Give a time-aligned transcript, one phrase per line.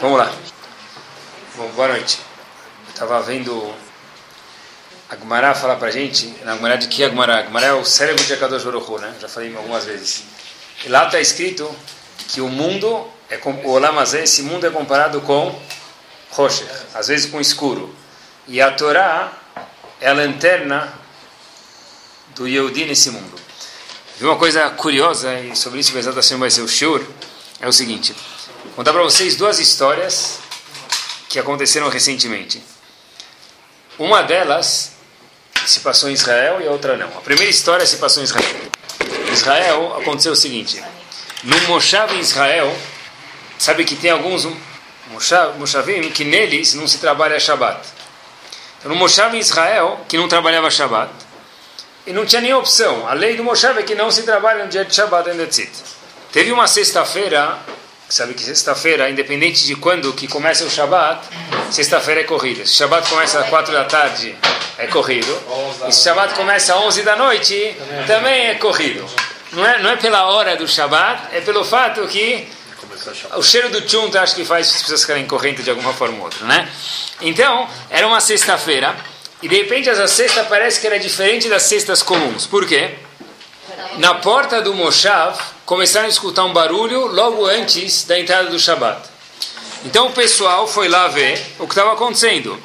[0.00, 0.32] Vamos lá.
[1.56, 2.18] Bom, boa noite.
[2.86, 3.74] Eu estava vendo
[5.10, 7.38] a Gumará falar para gente, na Gumará de que a Gumará?
[7.38, 9.14] A Gumará é o cérebro de Akadosh Baruch né?
[9.20, 10.24] Já falei algumas vezes.
[10.84, 11.74] E lá está escrito
[12.28, 15.60] que o mundo, é o Olamazé, esse mundo é comparado com
[16.30, 17.94] Rocher, às vezes com escuro.
[18.46, 19.32] E a Torá
[20.00, 20.92] é a lanterna
[22.34, 23.38] do Yehudi nesse mundo.
[24.18, 27.04] Vi uma coisa curiosa, e sobre isso que Hashem vai ser o Shur,
[27.60, 28.14] é o seguinte.
[28.78, 30.38] Contar para vocês duas histórias
[31.28, 32.62] que aconteceram recentemente.
[33.98, 34.92] Uma delas
[35.66, 37.08] se passou em Israel e a outra não.
[37.08, 38.46] A primeira história se passou em Israel.
[39.28, 40.80] Em Israel aconteceu o seguinte.
[41.42, 42.72] No Moshav em Israel,
[43.58, 44.46] sabe que tem alguns
[45.58, 47.80] Moshavim que neles não se trabalha Shabbat.
[48.78, 51.10] Então, no Moshav em Israel, que não trabalhava Shabbat,
[52.06, 53.08] e não tinha nem opção.
[53.08, 55.72] A lei do Moshav é que não se trabalha no dia de Shabbat em Detzit.
[56.30, 57.58] Teve uma sexta-feira,
[58.08, 61.28] sabe que sexta-feira, independente de quando que começa o Shabbat,
[61.70, 62.64] sexta-feira é corrida.
[62.64, 64.34] Se o Shabbat começa às quatro da tarde,
[64.78, 65.38] é corrido.
[65.86, 69.04] E se o Shabbat começa às onze da noite, também é corrido.
[69.52, 72.46] Não é, não é pela hora do Shabbat, é pelo fato que
[73.36, 76.24] o cheiro do tchum acho que faz as pessoas ficarem correndo de alguma forma ou
[76.24, 76.68] outra, né?
[77.20, 78.96] Então, era uma sexta-feira,
[79.42, 82.46] e de repente essa sexta parece que era diferente das cestas comuns.
[82.46, 82.94] Por quê?
[83.96, 85.36] Na porta do Moshav,
[85.66, 89.00] começaram a escutar um barulho logo antes da entrada do Shabat.
[89.84, 92.60] Então o pessoal foi lá ver o que estava acontecendo.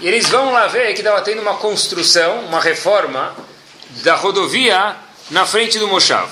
[0.00, 3.34] E eles vão lá ver que estava tendo uma construção, uma reforma
[4.02, 4.96] da rodovia
[5.30, 6.30] na frente do Moshav.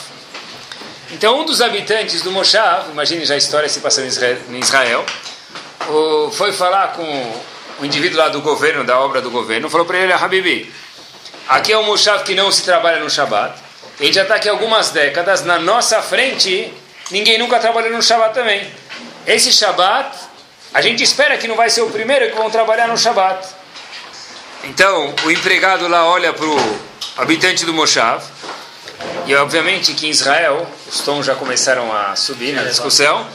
[1.11, 5.05] Então, um dos habitantes do Moshav, imagine já a história se passando em Israel,
[6.33, 7.42] foi falar com
[7.80, 10.73] o indivíduo lá do governo, da obra do governo, falou para ele, Habibi,
[11.48, 13.58] aqui é um Moshav que não se trabalha no Shabat,
[14.00, 16.72] a gente já está aqui algumas décadas, na nossa frente,
[17.10, 18.70] ninguém nunca trabalhou no Shabat também.
[19.27, 20.16] Esse Shabat,
[20.72, 23.44] a gente espera que não vai ser o primeiro que vão trabalhar no Shabat.
[24.64, 26.80] Então, o empregado lá olha para o
[27.16, 28.24] habitante do Moshav,
[29.27, 33.27] e obviamente que em Israel os tons já começaram a subir na discussão.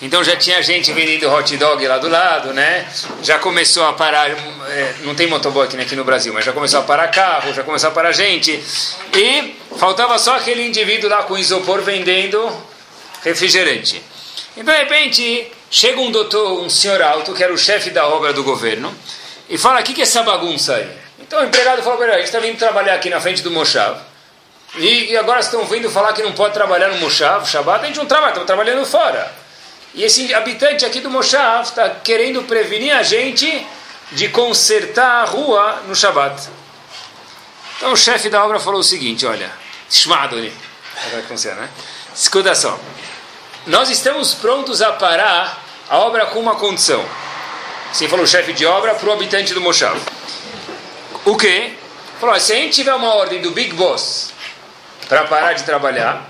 [0.00, 2.88] Então já tinha gente vendendo hot dog lá do lado, né?
[3.22, 6.80] Já começou a parar, é, não tem motoboy aqui, aqui no Brasil, mas já começou
[6.80, 8.50] a parar carro, já começou a parar gente.
[9.14, 12.50] E faltava só aquele indivíduo lá com isopor vendendo
[13.22, 14.02] refrigerante.
[14.56, 18.32] Então de repente chega um doutor, um senhor alto, que era o chefe da obra
[18.32, 18.92] do governo,
[19.50, 20.88] e fala: o que, que é essa bagunça aí?
[21.20, 24.11] Então o empregado ele: a gente está vindo trabalhar aqui na frente do Moshav.
[24.76, 27.98] E, e agora estão vindo falar que não pode trabalhar no Moshav, Shabbat, a gente
[27.98, 29.30] não trabalha, estamos trabalhando fora.
[29.94, 33.66] E esse habitante aqui do Moshav está querendo prevenir a gente
[34.12, 36.48] de consertar a rua no Shabbat.
[37.76, 39.50] Então o chefe da obra falou o seguinte, olha,
[39.90, 40.52] Shmadoni,
[41.06, 41.70] agora funciona, né?
[42.14, 42.78] Escuta só,
[43.66, 47.04] nós estamos prontos a parar a obra com uma condição.
[47.90, 50.00] Assim falou o chefe de obra para o habitante do Moshav.
[51.26, 51.74] O quê?
[52.18, 54.31] Falou, se a gente tiver uma ordem do Big Boss
[55.12, 56.26] para parar de trabalhar.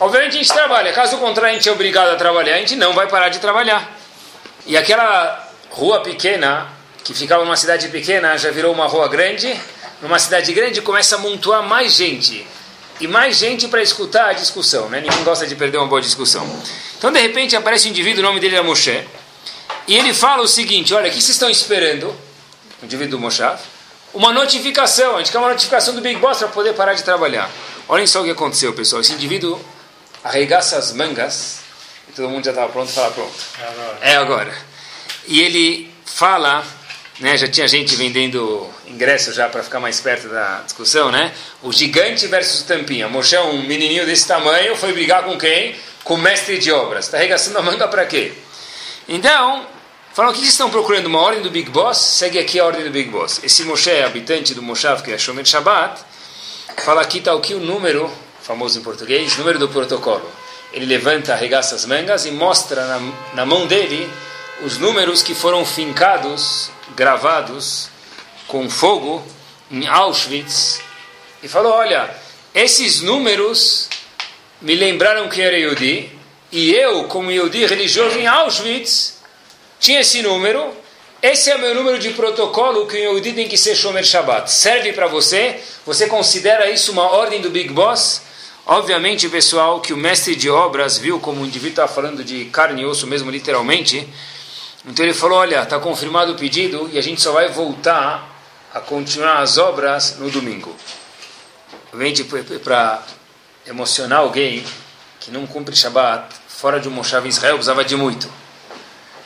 [0.00, 2.94] Obviamente a gente trabalha, caso contrário a gente é obrigado a trabalhar, a gente não
[2.94, 3.96] vai parar de trabalhar.
[4.66, 6.66] E aquela rua pequena,
[7.04, 9.56] que ficava numa cidade pequena, já virou uma rua grande.
[10.00, 12.44] Numa cidade grande começa a montuar mais gente.
[12.98, 14.88] E mais gente para escutar a discussão.
[14.88, 15.00] Né?
[15.00, 16.44] Ninguém gosta de perder uma boa discussão.
[16.98, 19.06] Então de repente aparece um indivíduo, o nome dele é Moshe.
[19.86, 22.08] E ele fala o seguinte: Olha, o que vocês estão esperando?
[22.82, 23.44] O indivíduo do Moshe.
[24.12, 25.14] Uma notificação.
[25.14, 27.48] A gente quer uma notificação do Big Boss para poder parar de trabalhar.
[27.92, 29.02] Olhem só o que aconteceu, pessoal.
[29.02, 29.62] Esse indivíduo
[30.24, 31.58] arregaça as mangas
[32.08, 33.34] e todo mundo já estava pronto para falar pronto.
[33.60, 33.98] É agora.
[34.00, 34.54] É agora.
[35.26, 36.64] E ele fala,
[37.20, 41.34] né, já tinha gente vendendo ingresso já para ficar mais perto da discussão, né?
[41.60, 43.10] O gigante versus o tampinha.
[43.10, 45.76] Moshe, um menininho desse tamanho, foi brigar com quem?
[46.02, 47.04] Com o mestre de obras.
[47.04, 48.32] Está arregaçando a manga para quê?
[49.06, 49.66] Então,
[50.14, 51.08] falam, o que vocês estão procurando?
[51.08, 51.98] Uma ordem do Big Boss?
[51.98, 53.40] Segue aqui a ordem do Big Boss.
[53.44, 56.02] Esse Moshe, habitante do Moshav, que é Shomer Shabbat,
[56.78, 58.10] Fala aqui está o que o número,
[58.42, 60.28] famoso em português, número do protocolo.
[60.72, 64.10] Ele levanta, arregaça as mangas e mostra na, na mão dele
[64.64, 67.88] os números que foram fincados, gravados
[68.48, 69.24] com fogo
[69.70, 70.80] em Auschwitz.
[71.42, 72.10] E falou: Olha,
[72.54, 73.88] esses números
[74.60, 76.10] me lembraram que era Yudi,
[76.50, 79.20] e eu, como Yudi religioso em Auschwitz,
[79.78, 80.81] tinha esse número
[81.22, 84.50] esse é o meu número de protocolo que o Yehudi tem que ser Shomer Shabbat.
[84.50, 85.60] Serve para você?
[85.86, 88.22] Você considera isso uma ordem do Big Boss?
[88.66, 92.82] Obviamente, pessoal, que o mestre de obras viu como o indivíduo estava falando de carne
[92.82, 94.08] e osso mesmo, literalmente.
[94.84, 98.28] Então ele falou, olha, está confirmado o pedido e a gente só vai voltar
[98.74, 100.74] a continuar as obras no domingo.
[101.92, 102.24] Obviamente,
[102.64, 103.00] para
[103.64, 104.64] emocionar alguém
[105.20, 108.41] que não cumpre Shabbat, fora de um Moshav em Israel, precisava de muito.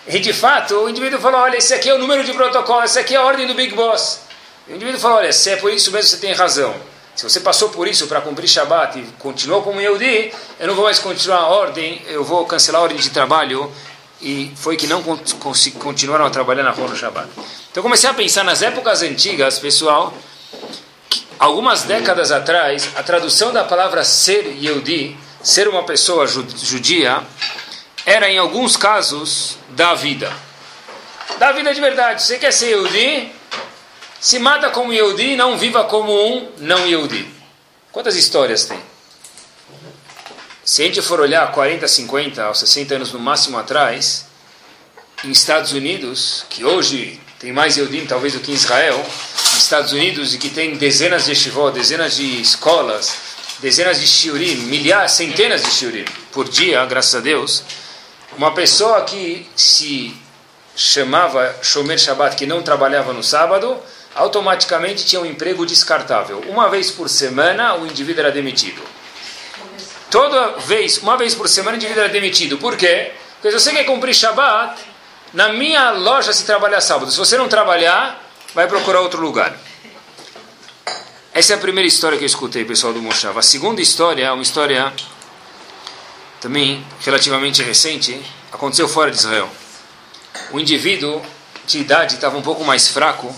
[0.09, 2.99] E de fato, o indivíduo falou: olha, esse aqui é o número de protocolo, esse
[2.99, 4.21] aqui é a ordem do Big Boss.
[4.69, 6.75] E o indivíduo falou: olha, se é por isso mesmo, você tem razão.
[7.17, 10.85] Se você passou por isso para cumprir Shabat e continuou como Yehudi, eu não vou
[10.85, 13.73] mais continuar a ordem, eu vou cancelar a ordem de trabalho.
[14.21, 15.03] E foi que não
[15.79, 17.29] continuaram a trabalhar na rua no Shabat.
[17.71, 20.15] Então comecei a pensar nas épocas antigas, pessoal,
[21.39, 27.23] algumas décadas atrás, a tradução da palavra ser Yehudi, ser uma pessoa judia,
[28.07, 30.33] era em alguns casos da vida.
[31.41, 32.23] Da vida de verdade.
[32.23, 33.33] Você quer ser Yehudi?
[34.21, 37.29] Se mata como Yehudi, não viva como um não Yehudi.
[37.91, 38.79] Quantas histórias tem?
[40.65, 44.27] Se a gente for olhar 40, 50 ou 60 anos no máximo atrás,
[45.25, 49.93] em Estados Unidos, que hoje tem mais Yehudim talvez do que em Israel, nos Estados
[49.93, 53.17] Unidos, e que tem dezenas de yeshivot, dezenas de escolas,
[53.59, 57.63] dezenas de shiurim, milhares, centenas de shiurim por dia, graças a Deus,
[58.37, 60.15] uma pessoa que se
[60.75, 63.79] chamava Shomer Shabbat, que não trabalhava no sábado,
[64.15, 66.41] automaticamente tinha um emprego descartável.
[66.49, 68.83] Uma vez por semana, o indivíduo era demitido.
[70.11, 72.59] Toda vez, uma vez por semana, o indivíduo era demitido.
[72.59, 73.13] Por quê?
[73.35, 74.81] Porque se você quer cumprir Shabbat,
[75.33, 77.11] na minha loja se trabalha sábado.
[77.11, 78.23] Se você não trabalhar,
[78.55, 79.57] vai procurar outro lugar.
[81.33, 83.39] Essa é a primeira história que eu escutei, pessoal do Moshav.
[83.39, 84.93] A segunda história é uma história
[86.47, 88.17] também relativamente recente,
[88.53, 89.51] aconteceu fora de Israel.
[90.53, 91.21] O indivíduo
[91.67, 93.35] de idade estava um pouco mais fraco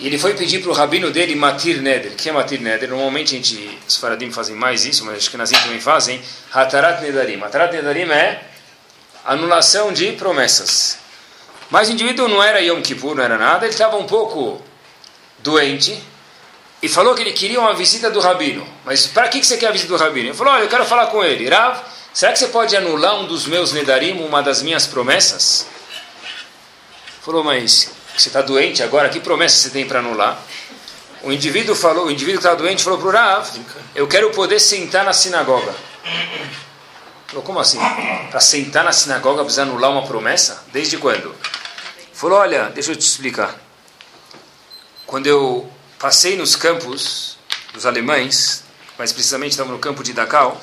[0.00, 2.16] e ele foi pedir para o rabino dele Matir Neder.
[2.16, 2.88] Que é Matir Neder?
[2.88, 6.20] Normalmente a gente, os faradim fazem mais isso, mas acho que nas também fazem.
[6.52, 7.40] Hatarat Nedarim.
[7.40, 8.42] Hatarat Nedarim é
[9.24, 10.98] anulação de promessas.
[11.70, 14.60] Mas o indivíduo não era Yom Kippur, não era nada, ele estava um pouco
[15.38, 15.96] doente
[16.86, 18.64] e falou que ele queria uma visita do rabino.
[18.84, 20.28] Mas para que você quer a visita do rabino?
[20.28, 21.48] Ele falou: Olha, eu quero falar com ele.
[21.48, 21.80] Rav,
[22.14, 25.66] será que você pode anular um dos meus Nedarim, uma das minhas promessas?
[27.08, 30.40] Ele falou, mas você está doente agora, que promessa você tem para anular?
[31.24, 33.48] O indivíduo falou, o indivíduo que está doente falou para o Rav:
[33.92, 35.74] Eu quero poder sentar na sinagoga.
[37.26, 37.80] Falou, como assim?
[38.30, 40.62] Para sentar na sinagoga precisa anular uma promessa?
[40.72, 41.34] Desde quando?
[42.12, 43.56] Falou, olha, deixa eu te explicar.
[45.04, 45.68] Quando eu
[45.98, 47.38] passei nos campos
[47.72, 48.64] dos alemães,
[48.98, 50.60] mais precisamente estava no campo de Dachau,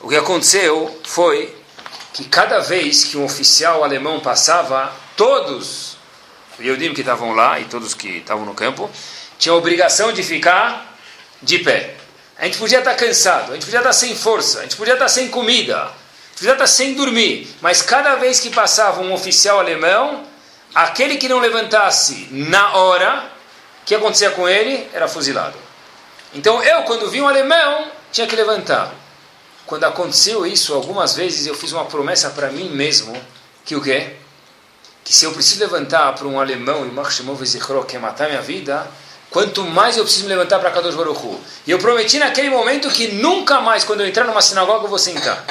[0.00, 1.54] o que aconteceu foi
[2.12, 5.96] que cada vez que um oficial alemão passava, todos
[6.58, 8.90] os Yehudim que estavam lá e todos que estavam no campo
[9.38, 10.98] tinham a obrigação de ficar
[11.42, 11.94] de pé.
[12.36, 15.08] A gente podia estar cansado, a gente podia estar sem força, a gente podia estar
[15.08, 19.60] sem comida, a gente podia estar sem dormir, mas cada vez que passava um oficial
[19.60, 20.24] alemão,
[20.74, 23.30] aquele que não levantasse na hora,
[23.90, 24.88] que acontecia com ele?
[24.92, 25.58] Era fuzilado.
[26.32, 28.94] Então eu, quando vi um alemão, tinha que levantar.
[29.66, 33.12] Quando aconteceu isso, algumas vezes eu fiz uma promessa para mim mesmo,
[33.64, 34.14] que o quê?
[35.02, 37.42] Que se eu preciso levantar para um alemão, e Machshemov
[37.88, 38.86] quer matar minha vida,
[39.28, 41.40] quanto mais eu preciso me levantar para Kadosh Baruch.
[41.66, 45.00] E eu prometi naquele momento que nunca mais, quando eu entrar numa sinagoga, eu vou
[45.00, 45.44] sentar.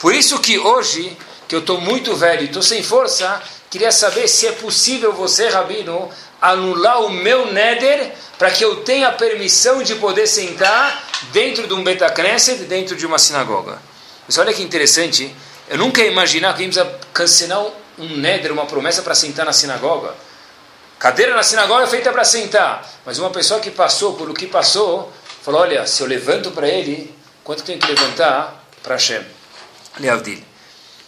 [0.00, 1.16] Por isso que hoje,
[1.46, 3.40] que eu estou muito velho e estou sem força,
[3.70, 6.10] queria saber se é possível você, Rabino,
[6.44, 11.02] anular o meu neder para que eu tenha permissão de poder sentar
[11.32, 13.78] dentro de um Betacneset, dentro de uma sinagoga.
[14.26, 15.34] Mas olha que interessante,
[15.68, 16.76] eu nunca ia imaginar que íamos
[17.14, 17.64] cancelar
[17.98, 20.14] um neder, uma promessa para sentar na sinagoga.
[20.98, 22.86] Cadeira na sinagoga é feita para sentar.
[23.06, 25.10] Mas uma pessoa que passou por o que passou,
[25.42, 29.22] falou: Olha, se eu levanto para ele, quanto tenho que levantar para Hashem?
[29.98, 30.42] Leavdil.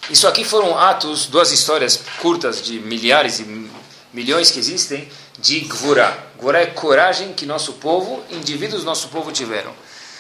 [0.09, 3.71] Isso aqui foram atos, duas histórias curtas de milhares e
[4.13, 5.09] milhões que existem,
[5.47, 6.27] de Gvura.
[6.37, 9.73] Gvura é coragem que nosso povo, indivíduos do nosso povo tiveram.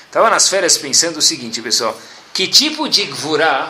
[0.07, 1.99] Estava nas férias pensando o seguinte, pessoal:
[2.33, 3.69] que tipo de Gvura,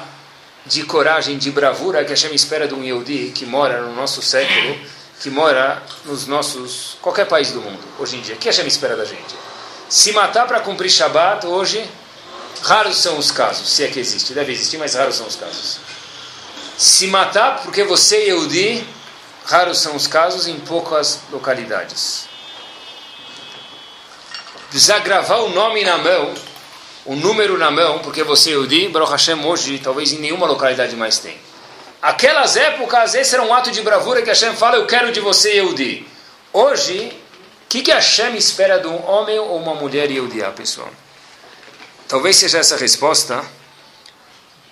[0.66, 4.96] de coragem, de bravura que Hashem espera de um Yehudi que mora no nosso século?
[5.18, 8.34] que mora nos nossos qualquer país do mundo hoje em dia.
[8.34, 9.34] O que a Hashem espera da gente?
[9.88, 11.82] Se matar para cumprir Shabat hoje,
[12.62, 14.34] raros são os casos, se é que existe.
[14.34, 15.78] Deve existir, mas raros são os casos.
[16.76, 18.86] Se matar porque você Yehudi,
[19.46, 22.28] raros são os casos em poucas localidades.
[24.68, 26.34] Precisa gravar o nome na mão,
[27.04, 31.18] o número na mão, porque você Yehudi, Baruch Hashem hoje talvez em nenhuma localidade mais
[31.18, 31.38] tem.
[32.02, 35.54] Aquelas épocas, esse era um ato de bravura que Hashem fala, eu quero de você,
[35.54, 36.06] Yehudi.
[36.52, 37.12] Hoje,
[37.64, 40.90] o que, que Hashem espera de um homem ou uma mulher Yehudiá, pessoal?
[42.08, 43.44] Talvez seja essa a resposta.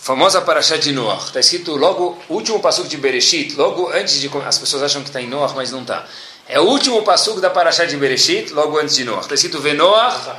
[0.05, 1.17] Famosa Parashat de Noah.
[1.17, 4.31] Está escrito logo, último passuco de Bereshit, logo antes de...
[4.47, 6.07] As pessoas acham que está em Noah, mas não está.
[6.47, 9.23] É o último passuco da Parashat de Bereshit, logo antes de Noah.
[9.23, 10.37] Está escrito Venoah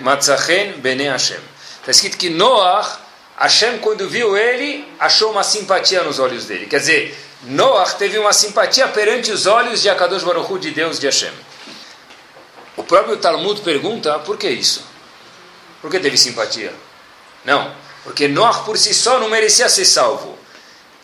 [0.00, 1.38] Matzachen Bene Hashem.
[1.78, 2.98] Está escrito que Noah
[3.36, 6.66] Hashem, quando viu ele, achou uma simpatia nos olhos dele.
[6.66, 10.98] Quer dizer, Noah teve uma simpatia perante os olhos de Akadosh Baruch Hu, de Deus,
[10.98, 11.30] de Hashem.
[12.76, 14.84] O próprio Talmud pergunta, por que isso?
[15.80, 16.74] Por que teve simpatia?
[17.44, 17.72] Não,
[18.08, 20.34] porque Noah por si só não merecia ser salvo.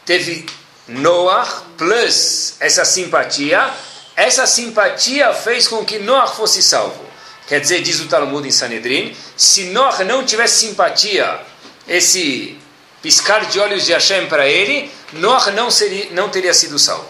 [0.07, 0.47] Teve
[0.89, 1.47] Noah
[1.77, 3.71] plus essa simpatia,
[4.17, 7.05] essa simpatia fez com que Noah fosse salvo.
[7.47, 11.43] Quer dizer, diz o Talmud em Sanedrin, se Noah não tivesse simpatia,
[11.87, 12.59] esse
[13.03, 17.07] piscar de olhos de Hashem para ele, Noah não, seria, não teria sido salvo.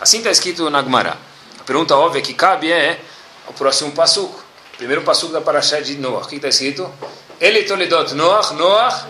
[0.00, 1.18] Assim está escrito na Gemara.
[1.60, 2.98] A pergunta óbvia que cabe é
[3.46, 4.42] o próximo passuco.
[4.76, 6.24] Primeiro passuco da Parashá de Noah.
[6.24, 6.92] O que está escrito?
[7.40, 9.08] Ele toledot Noah, Noah,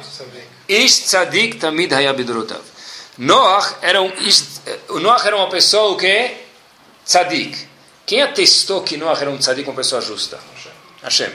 [0.68, 2.60] ish tzadik tamid hayabidrotav.
[3.18, 4.12] Noah era um,
[5.00, 6.34] Noah era uma pessoa o que?
[7.04, 7.68] Tzadik.
[8.06, 10.38] Quem atestou que Noah era um tzadik, uma pessoa justa?
[11.02, 11.30] Hashem.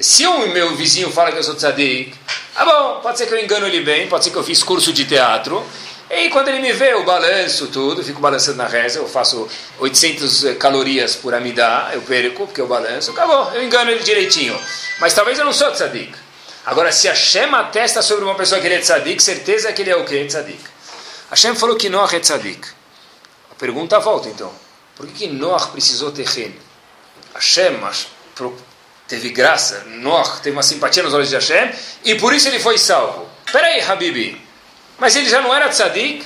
[0.00, 2.14] Se o meu vizinho fala que eu sou tzadik,
[2.56, 4.92] ah bom, pode ser que eu engano ele bem, pode ser que eu fiz curso
[4.92, 5.64] de teatro,
[6.10, 10.44] e quando ele me vê, eu balanço tudo, fico balançando na reza, eu faço 800
[10.44, 14.58] eh, calorias por amidá, eu perco, porque eu balanço, acabou, eu engano ele direitinho.
[15.00, 16.14] Mas talvez eu não sou tzadik.
[16.66, 19.96] Agora, se Hashem atesta sobre uma pessoa que ele é tzadik, certeza que ele é
[19.96, 20.24] o que?
[20.24, 20.60] Tzadik.
[21.30, 22.68] Hashem falou que Noah é tzadik.
[23.50, 24.52] A pergunta volta então.
[24.96, 26.52] Por que, que Noah precisou ter ren?
[27.34, 27.80] Hashem
[29.08, 31.72] teve graça, Noah teve uma simpatia nos olhos de Hashem,
[32.04, 33.28] e por isso ele foi salvo.
[33.50, 34.40] Peraí, Habibi,
[34.98, 36.24] mas ele já não era tzadik?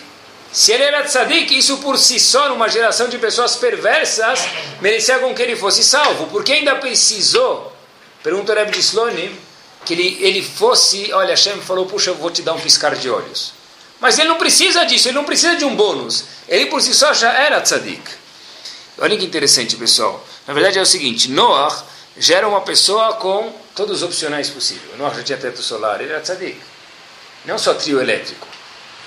[0.52, 4.40] Se ele era tzadik, isso por si só, numa geração de pessoas perversas,
[4.80, 6.26] merecia com que ele fosse salvo.
[6.28, 7.72] Porque ainda precisou,
[8.22, 9.38] pergunta o Rebbe de Slonim,
[9.84, 13.10] que ele, ele fosse, olha, Hashem falou, puxa, eu vou te dar um piscar de
[13.10, 13.52] olhos.
[14.00, 16.25] Mas ele não precisa disso, ele não precisa de um bônus.
[16.48, 18.02] Ele por si só já era tzadik.
[18.98, 20.25] Olha que interessante, pessoal.
[20.46, 21.84] Na verdade é o seguinte, Noah
[22.16, 24.96] já era uma pessoa com todos os opcionais possíveis.
[24.96, 26.58] Noah já tinha teto solar, ele era tzadik.
[27.44, 28.46] Não só trio elétrico.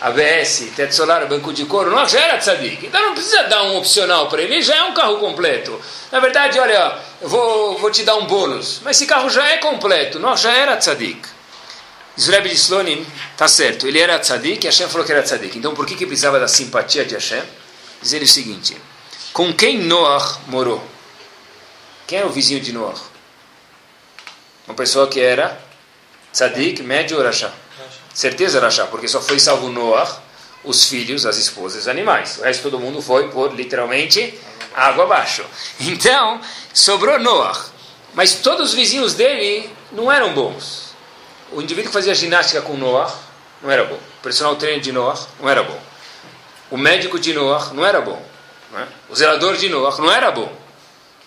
[0.02, 2.88] ABS, teto solar, banco de couro, não já era tzadik.
[2.88, 5.80] Então não precisa dar um opcional para ele, já é um carro completo.
[6.12, 9.58] Na verdade, olha, eu vou, vou te dar um bônus, mas esse carro já é
[9.58, 11.22] completo, não já era tzadik.
[12.20, 13.06] Zreb de Slonim,
[13.38, 15.56] tá certo, ele era tzadik e Hashem falou que era tzadik.
[15.56, 17.44] Então por que, que precisava da simpatia de Hashem?
[18.02, 18.76] Diz ele o seguinte,
[19.32, 20.84] com quem Noah morou?
[22.08, 23.00] Quem era o vizinho de Noah?
[24.68, 25.62] Uma pessoa que era
[26.34, 27.54] tzadik, médio ou rachá?
[28.14, 30.22] Certeza rachá, porque só foi salvo Noah,
[30.64, 32.38] os filhos, as esposas, os animais.
[32.38, 34.38] O resto todo mundo foi por literalmente
[34.74, 35.44] água abaixo.
[35.80, 36.40] Então,
[36.74, 37.58] sobrou Noah.
[38.14, 40.94] Mas todos os vizinhos dele não eram bons.
[41.52, 43.14] O indivíduo que fazia ginástica com Noah
[43.62, 43.96] não era bom.
[43.96, 45.80] O personal trainer de Noah não era bom.
[46.70, 48.22] O médico de Noah não era bom.
[48.74, 48.88] É?
[49.10, 50.52] O zelador de Noah não era bom.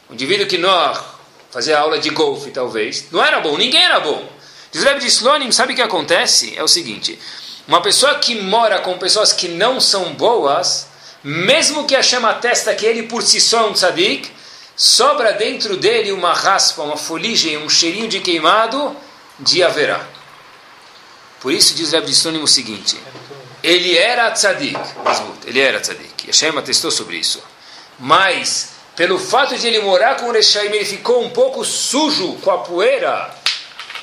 [0.08, 1.02] O indivíduo que Noah
[1.50, 3.56] fazia aula de golfe, talvez, não era bom.
[3.56, 4.26] Ninguém era bom.
[4.74, 6.52] Diz o de Slonim, sabe o que acontece?
[6.56, 7.16] É o seguinte:
[7.68, 10.88] uma pessoa que mora com pessoas que não são boas,
[11.22, 14.28] mesmo que a chama testa que ele por si só é um tzadik,
[14.76, 18.96] sobra dentro dele uma raspa, uma fuligem, um cheirinho de queimado
[19.38, 20.04] de haverá.
[21.40, 22.98] Por isso diz Rebbe de Slonim o seguinte:
[23.62, 24.76] ele era tzadik,
[25.46, 26.26] ele era tzadik.
[26.26, 27.40] Hashem atestou sobre isso.
[27.96, 32.50] Mas, pelo fato de ele morar com o Reshaim, ele ficou um pouco sujo com
[32.50, 33.43] a poeira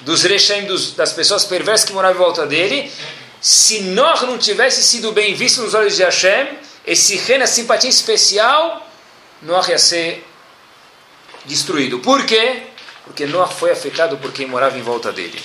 [0.02, 2.92] dos Reshaim, dos, das pessoas perversas que moravam em volta dele,
[3.40, 6.48] se nós não tivesse sido bem visto nos olhos de Hashem,
[6.86, 8.88] esse reino, essa simpatia especial,
[9.42, 10.26] Noah ia ser
[11.46, 12.00] destruído.
[12.00, 12.64] Por quê?
[13.06, 15.42] Porque Noah foi afetado por quem morava em volta dele.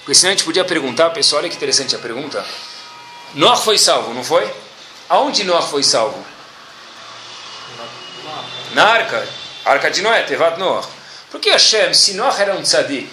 [0.00, 2.44] Porque senão a gente podia perguntar, pessoal, olha que interessante a pergunta.
[3.34, 4.50] Noah foi salvo, não foi?
[5.08, 6.24] Aonde Noah foi salvo?
[8.72, 9.26] Na arca.
[9.64, 10.86] Arca de Noé, Tevat Noah.
[11.30, 13.08] Por que Hashem, se Noah era um tzadik,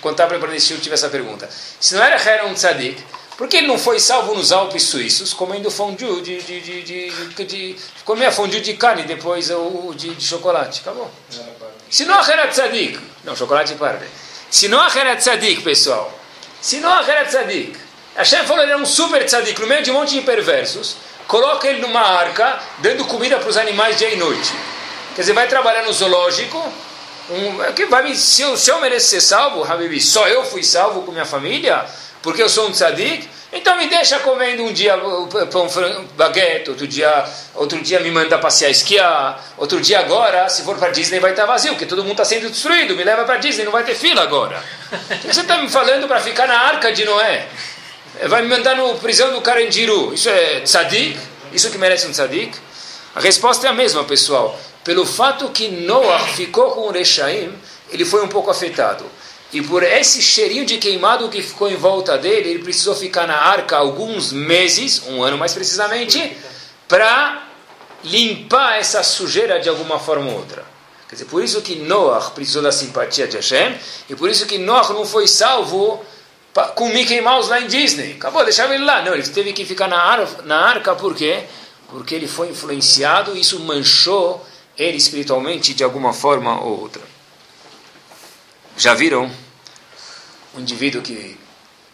[0.00, 1.48] quando estava preparando esse tive essa pergunta.
[1.80, 3.02] Se não era Heron Tzadik,
[3.36, 7.44] por que ele não foi salvo nos Alpes suíços comendo fondue de, de, de, de,
[7.44, 10.80] de comer fondue de carne depois o de, de chocolate?
[10.80, 11.10] Acabou.
[11.90, 14.06] Se não era Tzadik, não, chocolate parve.
[14.50, 16.12] Se não era Tzadik, pessoal,
[16.60, 17.76] se não era Tzadik,
[18.14, 21.66] Hashem falou ele é um super Tzadik no meio de um monte de perversos, coloca
[21.66, 24.52] ele numa arca, dando comida para os animais dia e noite.
[25.14, 26.72] Quer dizer, vai trabalhar no zoológico,
[27.32, 30.44] um, é que vai me, se, eu, se eu mereço ser salvo, Habibi, só eu
[30.44, 31.84] fui salvo com minha família,
[32.22, 34.96] porque eu sou um tzadik, então me deixa comendo um dia
[35.50, 35.68] pão
[36.16, 37.24] baguete, outro dia,
[37.54, 41.46] outro dia me manda passear esquiar, outro dia agora, se for para Disney vai estar
[41.46, 44.22] vazio, porque todo mundo está sendo destruído, me leva para Disney, não vai ter fila
[44.22, 44.62] agora.
[45.24, 47.46] Você está me falando para ficar na arca de Noé?
[48.26, 51.18] Vai me mandar no prisão do Carandiru, isso é tzadik?
[51.52, 52.56] Isso que merece um tzadik?
[53.14, 57.52] A resposta é a mesma, pessoal pelo fato que Noah ficou com o Rechaim,
[57.90, 59.04] ele foi um pouco afetado.
[59.52, 63.36] E por esse cheirinho de queimado que ficou em volta dele, ele precisou ficar na
[63.36, 66.36] arca alguns meses, um ano mais precisamente,
[66.88, 67.48] para
[68.02, 70.64] limpar essa sujeira de alguma forma ou outra.
[71.06, 73.76] Quer dizer, por isso que Noah precisou da simpatia de Hashem,
[74.08, 76.02] e por isso que Noah não foi salvo
[76.74, 78.14] com Mickey Mouse lá em Disney.
[78.14, 79.02] Acabou, deixava ele lá.
[79.02, 81.44] Não, ele teve que ficar na, na arca, por quê?
[81.90, 84.42] Porque ele foi influenciado e isso manchou
[84.76, 87.02] ele espiritualmente de alguma forma ou outra.
[88.76, 89.30] Já viram
[90.54, 91.38] um indivíduo que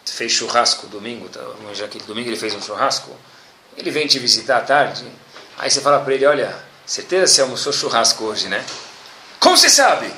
[0.05, 1.41] fez churrasco domingo, tá?
[1.73, 3.15] já que domingo ele fez um churrasco,
[3.77, 5.05] ele vem te visitar à tarde,
[5.57, 6.55] aí você fala para ele, olha,
[6.85, 8.65] certeza você almoçou churrasco hoje, né?
[9.39, 10.11] Como você sabe?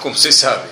[0.00, 0.68] Como você sabe?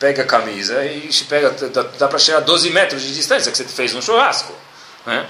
[0.00, 3.58] Pega a camisa e pega, dá, dá para chegar a 12 metros de distância que
[3.58, 4.52] você fez um churrasco.
[5.06, 5.28] Né?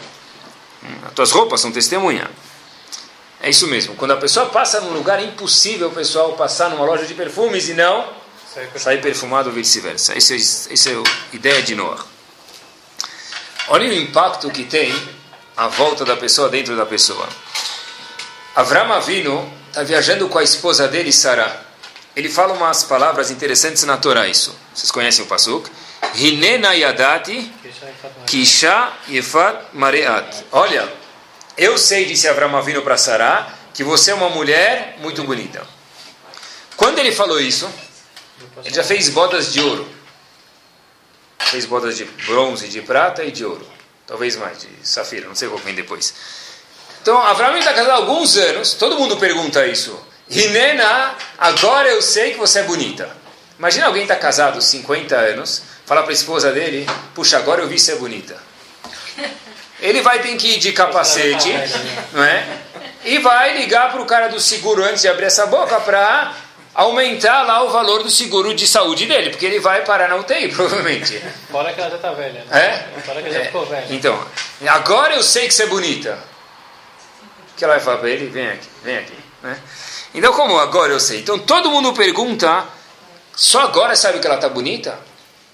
[1.06, 2.30] As tuas roupas são testemunha.
[3.44, 3.94] É isso mesmo.
[3.94, 7.68] Quando a pessoa passa num lugar é impossível o pessoal passar numa loja de perfumes
[7.68, 8.08] e não
[8.74, 10.16] sair perfumado ou vice-versa.
[10.16, 12.02] Essa é, essa é a ideia de Noah.
[13.68, 14.94] Olha o impacto que tem
[15.54, 17.28] a volta da pessoa dentro da pessoa.
[18.56, 21.66] Avram Avinu está viajando com a esposa dele, Sara.
[22.16, 24.56] Ele fala umas palavras interessantes na Torá, isso.
[24.74, 25.68] Vocês conhecem o Pasuk?
[26.14, 27.52] Hinena yadati
[28.26, 30.44] kisha yefat mareat.
[30.50, 31.03] Olha,
[31.56, 35.66] eu sei, disse Avram Avinu para Sara, que você é uma mulher muito bonita.
[36.76, 37.68] Quando ele falou isso,
[38.64, 39.88] ele já fez bodas de ouro.
[41.38, 43.66] Fez bodas de bronze, de prata e de ouro.
[44.06, 46.14] Talvez mais, de safira, não sei qual vem depois.
[47.00, 49.98] Então, Abraão está casado há alguns anos, todo mundo pergunta isso.
[50.28, 53.14] Rinena, agora eu sei que você é bonita.
[53.58, 57.78] Imagina alguém está casado 50 anos, fala para a esposa dele, puxa, agora eu vi
[57.78, 58.36] ser bonita.
[59.84, 61.52] Ele vai ter que ir de capacete,
[62.12, 62.46] não é?
[63.04, 66.32] E vai ligar para o cara do seguro antes de abrir essa boca para
[66.74, 70.48] aumentar lá o valor do seguro de saúde dele, porque ele vai parar na UTI,
[70.56, 71.22] provavelmente.
[71.50, 72.44] Fora que ela já está velha.
[72.50, 72.86] Né?
[72.96, 73.00] É?
[73.02, 73.86] Fora que ela já ficou velha.
[73.90, 74.26] Então,
[74.66, 76.18] agora eu sei que você é bonita
[77.54, 78.26] que ela vai falar para ele?
[78.28, 79.18] Vem aqui, vem aqui.
[79.42, 79.58] Né?
[80.14, 81.20] Então, como agora eu sei?
[81.20, 82.64] Então, todo mundo pergunta,
[83.36, 84.98] só agora sabe que ela está bonita?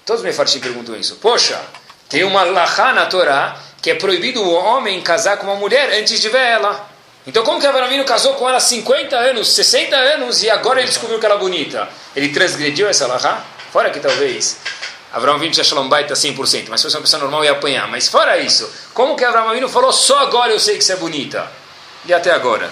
[0.05, 1.17] Todos me fartim perguntam isso.
[1.17, 1.59] Poxa,
[2.07, 6.19] tem uma lahá na Torá que é proibido o homem casar com uma mulher antes
[6.19, 6.89] de ver ela.
[7.25, 11.19] Então, como que Abraão casou com ela 50 anos, 60 anos e agora ele descobriu
[11.19, 11.87] que ela é bonita?
[12.15, 13.43] Ele transgrediu essa lahá?
[13.71, 14.57] Fora que talvez
[15.13, 17.87] Abraão Avinu tinha Shalom Baita 100%, mas se fosse uma pessoa normal ia apanhar.
[17.87, 20.97] Mas fora isso, como que Abraão Avinu falou, só agora eu sei que você é
[20.97, 21.61] bonita?
[22.05, 22.71] e até agora?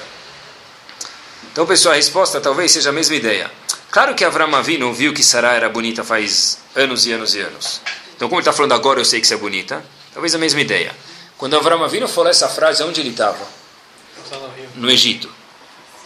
[1.51, 3.51] Então, pessoal, a resposta talvez seja a mesma ideia.
[3.91, 7.81] Claro que Avram Avinu viu que Sarah era bonita faz anos e anos e anos.
[8.15, 9.83] Então, como ele está falando agora, eu sei que você é bonita.
[10.19, 10.93] Talvez a mesma ideia.
[11.37, 13.39] Quando Avram Avinu falou essa frase, onde ele estava?
[14.75, 15.31] No Egito.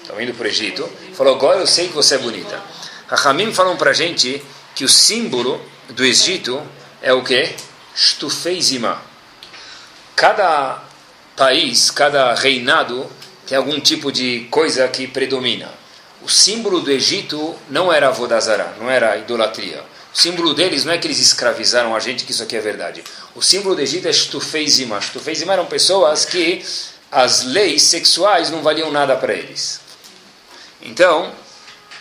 [0.04, 0.88] Estava indo para o Egito.
[1.16, 2.62] Falou, agora eu sei que você é bonita.
[3.08, 4.40] Rahamim falam para a gente
[4.76, 6.62] que o símbolo do Egito
[7.02, 7.56] é o quê?
[7.96, 9.02] Stufeizima.
[10.16, 10.84] Cada
[11.36, 13.10] país, cada reinado
[13.48, 15.72] tem algum tipo de coisa que predomina.
[16.22, 19.84] O símbolo do Egito não era Vodazara, não era idolatria.
[20.14, 23.04] O símbolo deles não é que eles escravizaram a gente, que isso aqui é verdade.
[23.36, 25.02] O símbolo do Egito é Shtufeizima.
[25.02, 26.64] Shtufeizima eram pessoas que
[27.12, 29.82] as leis sexuais não valiam nada para eles.
[30.82, 31.32] Então,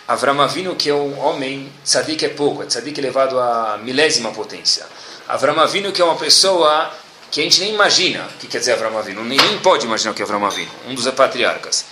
[0.07, 4.85] Avram Avinu, que é um homem, tzadik é pouco, é tzadik elevado à milésima potência.
[5.27, 6.93] Avram Avinu, que é uma pessoa
[7.31, 10.11] que a gente nem imagina o que quer dizer Avram Avinu, nem, nem pode imaginar
[10.11, 11.87] o que é Avram Avinu, um dos patriarcas.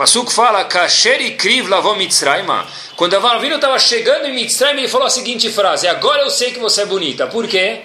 [0.00, 2.66] Pasuk fala, Kasher Kriv lavou Mitzrayma.
[2.96, 6.52] Quando Avram Avinu estava chegando em Mitzrayim, ele falou a seguinte frase, agora eu sei
[6.52, 7.26] que você é bonita.
[7.26, 7.82] Por quê?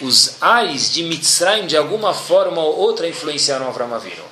[0.00, 4.24] Os ais de Mitzrayim, de alguma forma ou outra, influenciaram Avram Avinu.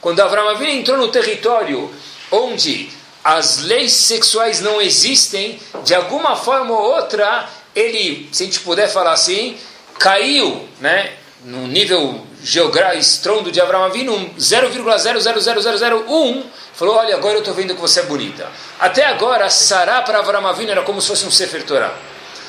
[0.00, 1.92] Quando Avram Avinu entrou no território
[2.30, 2.88] onde
[3.24, 8.88] as leis sexuais não existem, de alguma forma ou outra, ele, se a gente puder
[8.88, 9.58] falar assim,
[9.98, 11.14] caiu, né?
[11.46, 17.80] no nível geográfico, estrondo de Abraão Avinu, 0,00001, falou, olha, agora eu estou vendo que
[17.80, 18.48] você é bonita.
[18.78, 21.92] Até agora, Sará para Abraão Avinu era como se fosse um Sefer Torah.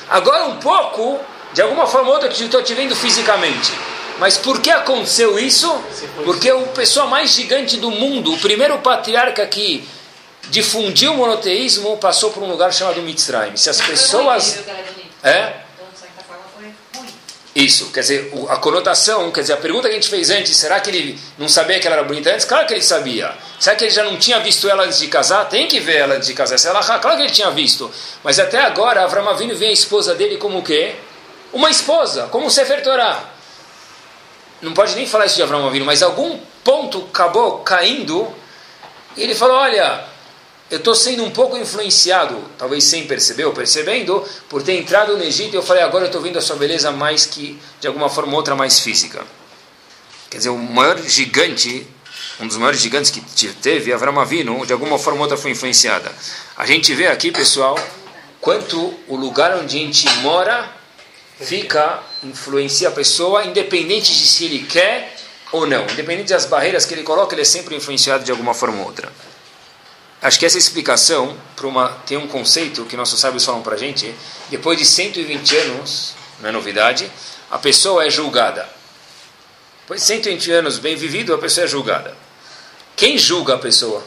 [0.08, 1.18] Agora um pouco,
[1.52, 3.72] de alguma forma ou outra, estou te vendo fisicamente.
[4.20, 5.68] Mas por que aconteceu isso?
[6.24, 9.84] Porque o pessoa mais gigante do mundo, o primeiro patriarca que
[10.44, 13.56] difundiu o monoteísmo, passou por um lugar chamado Mitzrayim.
[13.56, 14.60] Se as pessoas...
[15.24, 15.67] É?
[17.58, 20.78] Isso, quer dizer, a conotação, quer dizer, a pergunta que a gente fez antes, será
[20.78, 22.44] que ele não sabia que ela era bonita antes?
[22.44, 23.34] Claro que ele sabia.
[23.58, 25.44] Será que ele já não tinha visto ela antes de casar?
[25.48, 26.56] Tem que ver ela antes de casar.
[26.56, 27.90] Se ela, claro que ele tinha visto.
[28.22, 30.94] Mas até agora, Avram Avinu vê a esposa dele como o quê?
[31.52, 33.24] Uma esposa, como um Sefer Torah.
[34.62, 38.32] Não pode nem falar isso de Avram Avinu, mas algum ponto acabou caindo
[39.16, 40.04] e ele falou, olha,
[40.70, 45.24] eu estou sendo um pouco influenciado, talvez sem perceber ou percebendo, por ter entrado no
[45.24, 48.10] Egito e eu falei, agora eu estou vendo a sua beleza mais que, de alguma
[48.10, 49.24] forma ou outra, mais física.
[50.28, 51.86] Quer dizer, o maior gigante,
[52.38, 53.20] um dos maiores gigantes que
[53.54, 56.12] teve, Avram Avinu, de alguma forma ou outra foi influenciada.
[56.54, 57.78] A gente vê aqui, pessoal,
[58.38, 60.70] quanto o lugar onde a gente mora
[61.40, 65.16] fica, influencia a pessoa, independente de se ele quer
[65.50, 65.84] ou não.
[65.84, 69.10] Independente das barreiras que ele coloca, ele é sempre influenciado de alguma forma ou outra.
[70.20, 73.78] Acho que essa explicação para uma tem um conceito que nossos sábios falam para a
[73.78, 74.12] gente.
[74.50, 77.10] Depois de 120 anos, não é novidade,
[77.50, 78.68] a pessoa é julgada.
[79.82, 82.16] Depois de 120 anos bem vivido, a pessoa é julgada.
[82.96, 84.04] Quem julga a pessoa?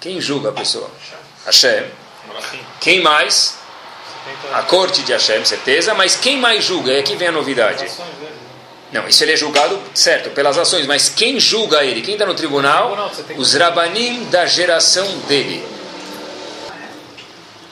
[0.00, 0.88] Quem julga a pessoa?
[1.44, 1.90] Hashem.
[2.80, 3.56] Quem mais?
[4.52, 5.92] A corte de Hashem, certeza.
[5.92, 6.92] Mas quem mais julga?
[6.92, 7.84] E aqui vem a novidade.
[8.92, 12.02] Não, isso ele é julgado, certo, pelas ações, mas quem julga ele?
[12.02, 13.10] Quem está no tribunal?
[13.38, 15.64] Os rabanim da geração dele.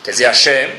[0.02, 0.70] Quer dizer, Hashem,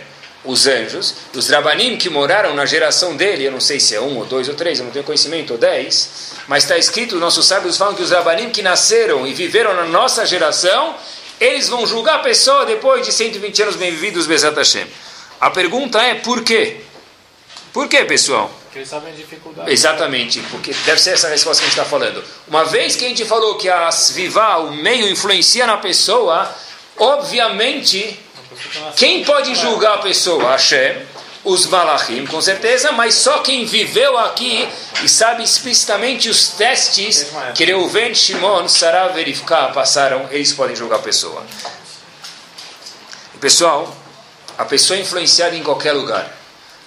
[0.44, 4.18] os anjos, os rabanim que moraram na geração dele, eu não sei se é um
[4.18, 7.78] ou dois ou três, eu não tenho conhecimento, ou dez, mas está escrito, nossos sábios
[7.78, 10.96] falam que os rabanim que nasceram e viveram na nossa geração,
[11.40, 14.88] eles vão julgar a pessoa depois de 120 anos bem vividos, Bezat Hashem.
[15.40, 16.78] A pergunta é por quê?
[17.72, 18.61] Por quê, pessoal?
[18.72, 19.70] Porque eles sabem a dificuldade.
[19.70, 22.24] Exatamente, porque deve ser essa a resposta que a gente está falando.
[22.48, 26.50] Uma vez que a gente falou que a vivá, o meio, influencia na pessoa,
[26.98, 28.18] obviamente,
[28.96, 30.52] quem pode julgar a pessoa?
[30.52, 31.06] Hashem,
[31.44, 34.66] os malachim, com certeza, mas só quem viveu aqui
[35.04, 41.02] e sabe explicitamente os testes que Reuven, Shimon, Sarah verificar, passaram, eles podem julgar a
[41.02, 41.46] pessoa.
[43.42, 43.94] Pessoal,
[44.58, 46.41] a pessoa é influenciada em qualquer lugar.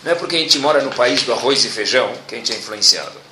[0.04, 2.52] Não é porque a gente mora no país do arroz e feijão que a gente
[2.52, 3.24] é influenciado.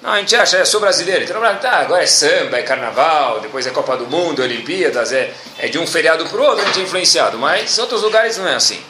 [0.00, 3.66] Não, a gente acha, eu sou brasileiro, então tá, agora é samba, é carnaval, depois
[3.66, 6.80] é Copa do Mundo, Olimpíadas, é, é de um feriado para o outro a gente
[6.80, 8.82] é influenciado, mas em outros lugares não é assim.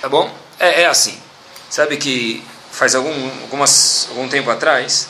[0.00, 0.34] Tá bom?
[0.58, 1.18] É, é assim.
[1.70, 5.08] Sabe que faz algum, algumas, algum tempo atrás,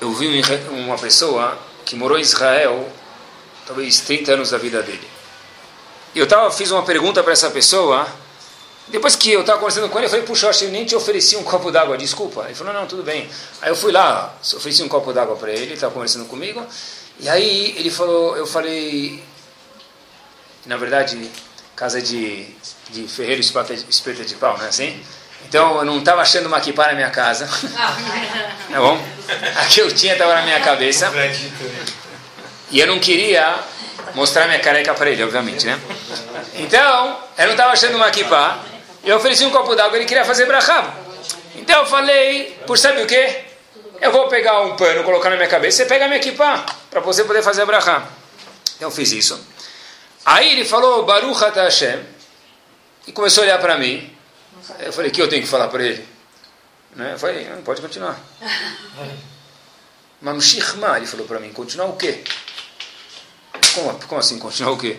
[0.00, 2.86] eu vi uma pessoa que morou em Israel,
[3.66, 5.08] talvez 30 anos da vida dele.
[6.14, 8.06] E eu tava, fiz uma pergunta para essa pessoa
[8.90, 10.94] depois que eu estava conversando com ele, eu falei, puxa, eu acho que nem te
[10.94, 12.44] ofereci um copo d'água, desculpa.
[12.44, 13.28] Ele falou, não, tudo bem.
[13.60, 16.64] Aí eu fui lá, ofereci um copo d'água para ele, ele estava conversando comigo.
[17.20, 19.22] E aí ele falou, eu falei,
[20.66, 21.30] na verdade,
[21.74, 22.46] casa de,
[22.90, 25.00] de ferreiro espeta de pau, não é assim?
[25.46, 27.46] Então eu não estava achando uma kippah na minha casa.
[28.70, 29.02] tá bom?
[29.56, 31.12] A que eu tinha estava na minha cabeça.
[32.70, 33.58] E eu não queria
[34.14, 35.80] mostrar minha careca para ele, obviamente, né?
[36.54, 38.58] Então, eu não estava achando uma kippah.
[39.08, 40.94] Eu ofereci um copo d'água, ele queria fazer brachá.
[41.56, 43.42] Então eu falei, por sabe o quê?
[44.02, 47.24] Eu vou pegar um pano, colocar na minha cabeça, você pega minha kippah, para você
[47.24, 48.06] poder fazer brachá.
[48.76, 49.42] Então eu fiz isso.
[50.26, 52.04] Aí ele falou, Baruch Hashem,
[53.06, 54.14] e começou a olhar para mim.
[54.78, 56.06] Eu falei, o que eu tenho que falar para ele?
[56.94, 57.14] Né?
[57.14, 58.20] Eu falei, não, pode continuar.
[60.20, 62.22] Mamshich Ma, ele falou para mim, continuar o quê?
[63.74, 64.98] Como, como assim, continuar o quê?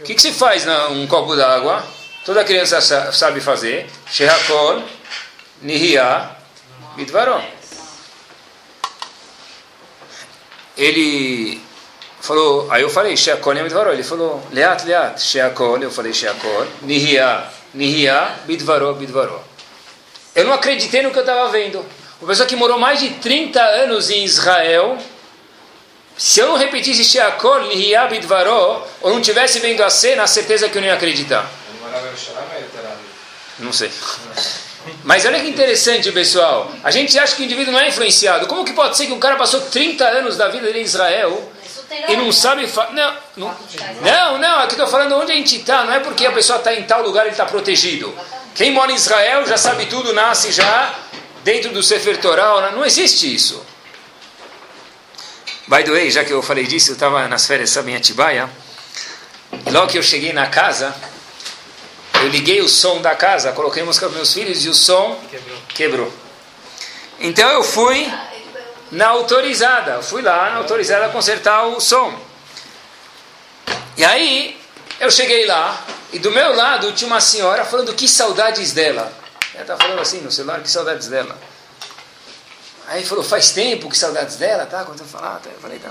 [0.00, 1.99] O que, que se faz num copo d'água?
[2.24, 2.80] Toda criança
[3.12, 3.88] sabe fazer.
[4.10, 4.82] Shehakol,
[5.62, 6.30] Nihia,
[6.96, 7.42] Midvaró.
[10.76, 11.60] Ele
[12.20, 13.92] falou, aí eu falei, Shehakol, Midvaró.
[13.92, 19.42] Ele falou, Leat, Leat, Shehakol, eu falei Shehakol, Nihia, Nihia, Midvaró, Midvaró.
[20.34, 21.84] Eu não acreditei no que eu estava vendo.
[22.20, 24.98] Uma pessoa que morou mais de 30 anos em Israel,
[26.18, 30.68] se eu não repetisse Sheakol, Nihia, Bidvaró, ou não tivesse vendo a cena, a certeza
[30.68, 31.59] que eu não ia acreditar.
[33.58, 33.90] Não sei.
[35.04, 36.72] Mas olha que interessante, pessoal.
[36.82, 38.46] A gente acha que o indivíduo não é influenciado.
[38.46, 41.52] Como que pode ser que um cara passou 30 anos da vida dele em Israel
[42.08, 42.66] e não sabe...
[42.92, 43.56] Não, não,
[44.02, 45.84] não, não, aqui estou falando onde a gente está.
[45.84, 48.14] Não é porque a pessoa está em tal lugar e está protegido.
[48.54, 50.94] Quem mora em Israel já sabe tudo, nasce já
[51.44, 52.70] dentro do Sefer Torah.
[52.72, 53.64] Não existe isso.
[55.66, 58.50] By the way, já que eu falei disso, eu estava nas férias, sabe, em Atibaia.
[59.66, 60.94] E logo que eu cheguei na casa,
[62.20, 65.58] eu liguei o som da casa, coloquei música para meus filhos e o som quebrou.
[65.68, 66.12] quebrou.
[67.18, 68.10] Então eu fui
[68.90, 72.18] na autorizada, fui lá na autorizada consertar o som.
[73.96, 74.60] E aí
[74.98, 79.12] eu cheguei lá e do meu lado tinha uma senhora falando que saudades dela.
[79.54, 81.38] Ela estava falando assim no celular, que saudades dela.
[82.88, 84.84] Aí falou, faz tempo, que saudades dela, tá?
[84.84, 85.48] Quando eu falar, tá?
[85.50, 85.90] eu falei, tá.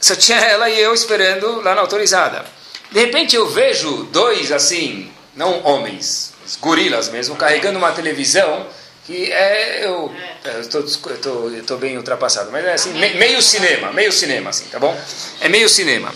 [0.00, 2.44] Só tinha ela e eu esperando lá na autorizada.
[2.90, 8.66] De repente eu vejo dois assim, não homens, gorilas mesmo, carregando uma televisão
[9.06, 10.12] que é, eu
[10.44, 14.94] Eu estou bem ultrapassado, mas é assim, me, meio cinema, meio cinema, assim, tá bom?
[15.40, 16.12] É meio cinema.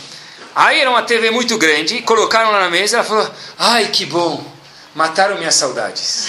[0.55, 4.45] Aí era uma TV muito grande, colocaram lá na mesa, ela falou, ai que bom,
[4.93, 6.29] mataram minhas saudades.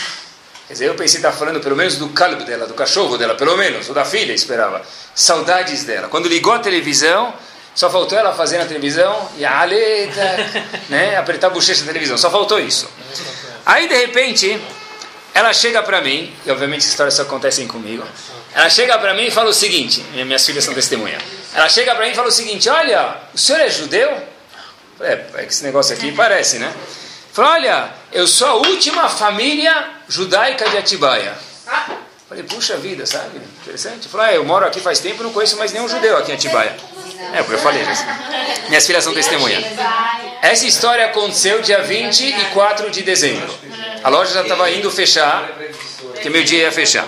[0.68, 3.36] Quer dizer, eu pensei que estava falando pelo menos do calvo dela, do cachorro dela,
[3.36, 4.82] pelo menos, ou da filha, esperava.
[5.16, 6.08] Saudades dela.
[6.08, 7.34] Quando ligou a televisão,
[7.76, 10.38] só faltou ela fazer na televisão e a aleta,
[10.90, 12.18] né, apertar a bochecha na televisão.
[12.18, 12.90] Só faltou isso.
[13.66, 14.62] Aí, de repente,
[15.34, 18.04] ela chega para mim, e obviamente histórias só acontecem comigo.
[18.54, 21.22] Ela chega para mim e fala o seguinte: minhas filhas são testemunhas.
[21.54, 24.10] Ela chega para mim e fala o seguinte: Olha, o senhor é judeu?
[25.00, 26.72] É, é que esse negócio aqui parece, né?
[27.34, 31.34] Fala, olha, eu sou a última família judaica de Atibaia.
[32.34, 33.40] Falei, puxa vida, sabe?
[33.62, 34.08] Interessante.
[34.08, 36.76] Falei, ah, eu moro aqui faz tempo não conheço mais nenhum judeu aqui em Atibaia.
[37.32, 37.94] É, porque eu falei, né?
[38.70, 39.64] minhas filhas são testemunhas.
[40.42, 43.54] Essa história aconteceu dia 24 de dezembro.
[44.04, 45.48] A loja já estava indo fechar,
[46.22, 47.08] que meu dia ia fechar.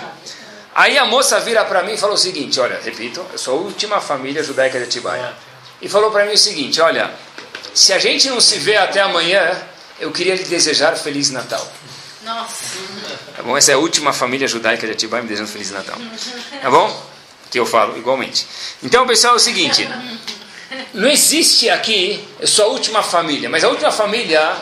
[0.72, 3.62] Aí a moça vira para mim e falou o seguinte, olha, repito, eu sou a
[3.62, 5.34] última família judaica de Atibaia.
[5.82, 7.10] E falou para mim o seguinte, olha,
[7.74, 9.60] se a gente não se vê até amanhã,
[9.98, 11.66] eu queria lhe desejar Feliz Natal.
[12.22, 12.64] Nossa.
[13.36, 13.56] Tá bom?
[13.56, 15.96] Essa é a última família judaica de Atibaia me desejando Feliz Natal.
[16.62, 17.06] Tá bom?
[17.50, 18.46] Que eu falo igualmente.
[18.82, 19.88] Então, pessoal, é o seguinte.
[20.92, 24.56] Não existe aqui, eu sou a última família, mas a última família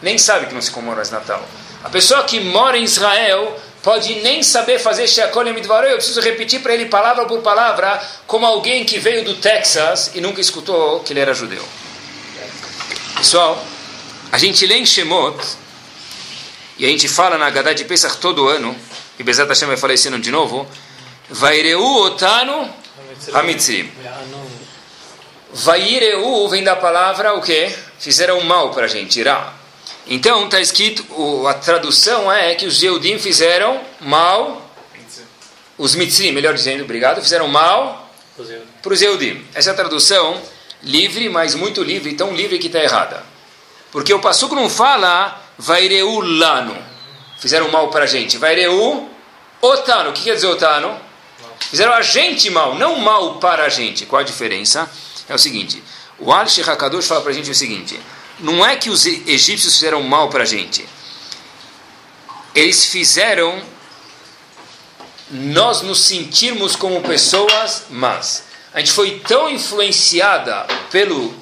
[0.00, 1.44] nem sabe que não se comemora mais Natal.
[1.82, 5.92] A pessoa que mora em Israel pode nem saber fazer Sheakol Midvaroi.
[5.92, 10.20] Eu preciso repetir para ele palavra por palavra, como alguém que veio do Texas e
[10.20, 11.64] nunca escutou que ele era judeu.
[13.16, 13.64] Pessoal,
[14.30, 15.36] a gente lê em Shemot,
[16.78, 18.76] e a gente fala na Haggadah de Pesach todo ano,
[19.18, 20.66] e Bezat Hashem vai falar esse ano de novo,
[21.28, 22.72] Vaireu Otanu
[23.34, 23.90] Hamitzrim.
[25.52, 27.74] Vaireu vem da palavra o que?
[27.98, 29.54] Fizeram mal para a gente, irá.
[30.06, 31.04] Então está escrito,
[31.46, 34.70] a tradução é que os Yehudim fizeram mal,
[35.76, 38.08] os Mitzrim, melhor dizendo, obrigado, fizeram mal
[38.82, 39.44] para os Yehudim.
[39.52, 40.40] Essa é a tradução
[40.82, 43.22] livre, mas muito livre, tão livre que está errada.
[43.90, 46.76] Porque o Passuco não fala Vaireu Lano,
[47.38, 48.38] fizeram mal para a gente.
[48.38, 49.08] Vaireu
[49.60, 50.98] Otano, o que quer dizer Otano?
[51.60, 54.06] Fizeram a gente mal, não mal para a gente.
[54.06, 54.88] Qual a diferença?
[55.28, 55.82] É o seguinte,
[56.18, 58.00] o Al-Sheikh HaKadosh fala para a gente o seguinte
[58.40, 60.86] não é que os egípcios fizeram mal para a gente.
[62.54, 63.60] Eles fizeram
[65.30, 71.34] nós nos sentirmos como pessoas mas A gente foi tão influenciada pelo,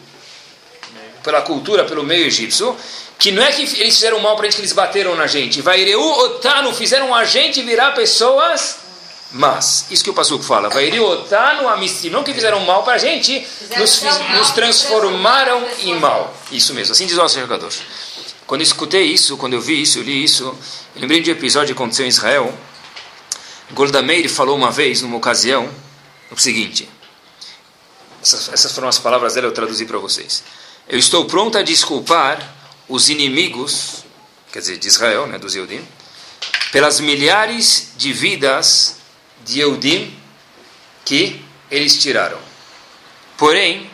[1.23, 2.77] pela cultura, pelo meio egípcio,
[3.19, 5.63] que não é que eles fizeram mal para a gente, que eles bateram na gente.
[5.63, 8.87] Vaireu Otano fizeram a gente virar pessoas
[9.33, 12.99] mas, isso que o Passuco fala, Vairi Otano Amistim, não que fizeram mal para a
[12.99, 16.35] gente, nos, nos, transformaram em mal.
[16.51, 17.73] Isso mesmo, assim diz o nosso jogador.
[18.47, 21.33] Quando eu escutei isso, quando eu vi isso, eu li isso, eu lembrei de um
[21.33, 22.57] episódio que aconteceu em Israel.
[23.73, 25.69] Golda Meir falou uma vez, numa ocasião,
[26.31, 26.89] o seguinte:
[28.23, 30.45] essas, essas foram as palavras dela, eu traduzi para vocês.
[30.89, 32.56] Eu estou pronto a desculpar
[32.89, 34.05] os inimigos,
[34.53, 35.87] quer dizer, de Israel, né, dos Eudim,
[36.73, 38.97] pelas milhares de vidas
[39.45, 40.17] de Eudim
[41.05, 42.39] que eles tiraram.
[43.37, 43.91] Porém,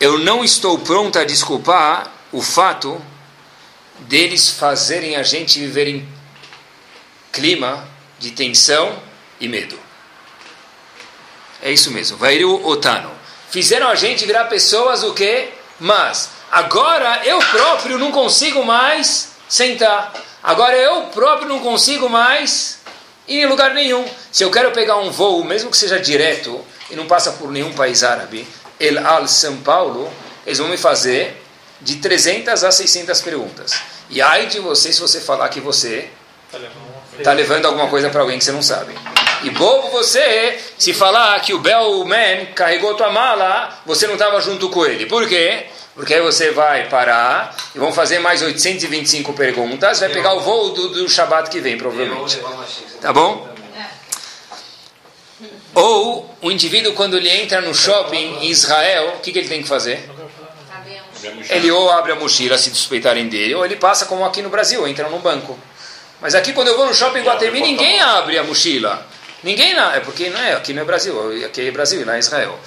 [0.00, 3.00] eu não estou pronto a desculpar o fato
[4.00, 6.08] deles fazerem a gente viver em
[7.32, 7.86] clima
[8.18, 9.00] de tensão
[9.40, 9.78] e medo.
[11.62, 12.16] É isso mesmo.
[12.16, 13.10] Vairu Otano.
[13.50, 15.50] Fizeram a gente virar pessoas o quê?
[15.80, 20.12] Mas agora eu próprio não consigo mais sentar.
[20.42, 22.78] Agora eu próprio não consigo mais
[23.26, 24.04] e em lugar nenhum.
[24.30, 27.72] Se eu quero pegar um voo, mesmo que seja direto, e não passa por nenhum
[27.72, 28.46] país árabe,
[28.78, 30.12] El Al São Paulo,
[30.46, 31.42] eles vão me fazer
[31.80, 33.74] de 300 a 600 perguntas.
[34.08, 36.08] E ai de você se você falar que você
[37.18, 38.94] está levando alguma coisa para alguém que você não sabe.
[39.42, 44.70] E bobo você se falar que o bellman carregou tua mala, você não estava junto
[44.70, 45.06] com ele.
[45.06, 45.66] Por quê?
[45.96, 50.70] Porque aí você vai parar e vão fazer mais 825 perguntas, vai pegar o voo
[50.70, 52.38] do, do Shabat que vem, provavelmente.
[53.00, 53.48] Tá bom?
[55.74, 59.62] Ou o indivíduo, quando ele entra no shopping em Israel, o que, que ele tem
[59.62, 60.08] que fazer?
[61.48, 64.86] Ele ou abre a mochila se suspeitarem dele, ou ele passa como aqui no Brasil,
[64.86, 65.58] entra no banco.
[66.20, 69.06] Mas aqui, quando eu vou no shopping em Guatemi, ninguém abre a mochila.
[69.42, 69.92] Ninguém não.
[69.92, 72.58] É porque não é, aqui não é Brasil, aqui é Brasil, lá é Israel.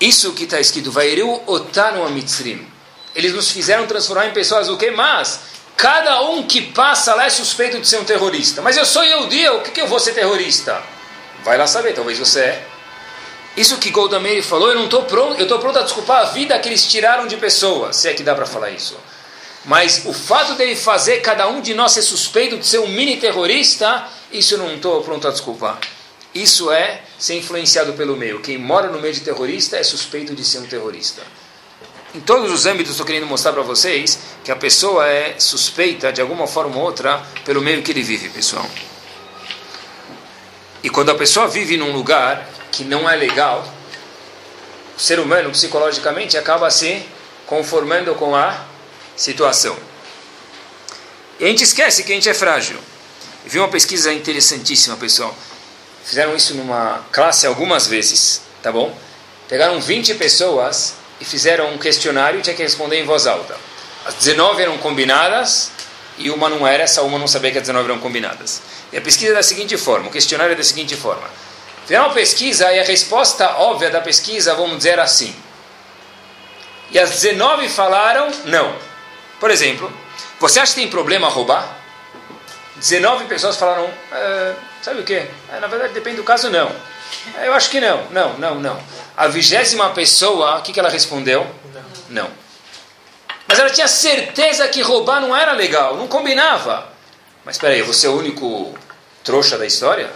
[0.00, 2.66] Isso que está escrito, Vaireu otanu amitzrim.
[3.14, 4.90] Eles nos fizeram transformar em pessoas o que?
[4.90, 5.40] Mas
[5.76, 8.60] cada um que passa lá é suspeito de ser um terrorista.
[8.60, 10.82] Mas eu sou Yehudi, o que, que eu vou ser terrorista?
[11.42, 12.66] Vai lá saber, talvez você é.
[13.56, 16.24] Isso que Golda Meir falou, eu não estou pronto, eu estou pronto a desculpar a
[16.26, 18.98] vida que eles tiraram de pessoas, se é que dá para falar isso.
[19.64, 23.16] Mas o fato dele fazer cada um de nós ser suspeito de ser um mini
[23.16, 25.78] terrorista, Isso eu não estou pronto a desculpar.
[26.36, 28.40] Isso é ser influenciado pelo meio.
[28.40, 31.22] Quem mora no meio de terrorista é suspeito de ser um terrorista.
[32.14, 36.20] Em todos os âmbitos, estou querendo mostrar para vocês que a pessoa é suspeita, de
[36.20, 38.68] alguma forma ou outra, pelo meio que ele vive, pessoal.
[40.82, 43.66] E quando a pessoa vive num lugar que não é legal,
[44.94, 47.02] o ser humano, psicologicamente, acaba se
[47.46, 48.62] conformando com a
[49.16, 49.74] situação.
[51.40, 52.76] E a gente esquece que a gente é frágil.
[53.42, 55.34] Eu vi uma pesquisa interessantíssima, pessoal.
[56.06, 58.96] Fizeram isso numa classe algumas vezes, tá bom?
[59.48, 63.56] Pegaram 20 pessoas e fizeram um questionário e tinha que responder em voz alta.
[64.04, 65.72] As 19 eram combinadas
[66.16, 68.62] e uma não era, essa uma não sabia que as 19 eram combinadas.
[68.92, 71.28] E a pesquisa é da seguinte forma, o questionário é da seguinte forma.
[71.82, 75.34] Fizeram uma pesquisa e a resposta óbvia da pesquisa, vamos dizer assim.
[76.92, 78.76] E as 19 falaram não.
[79.40, 79.92] Por exemplo,
[80.38, 81.68] você acha que tem problema roubar?
[82.76, 84.54] 19 pessoas falaram, é,
[84.86, 85.14] sabe o que?
[85.14, 86.70] É, na verdade, depende do caso, não.
[87.42, 88.80] Eu acho que não, não, não, não.
[89.16, 91.44] A vigésima pessoa, o que, que ela respondeu?
[92.08, 92.22] Não.
[92.22, 92.30] não.
[93.48, 96.88] Mas ela tinha certeza que roubar não era legal, não combinava.
[97.44, 98.78] Mas espera aí, você é o único
[99.24, 100.08] trouxa da história?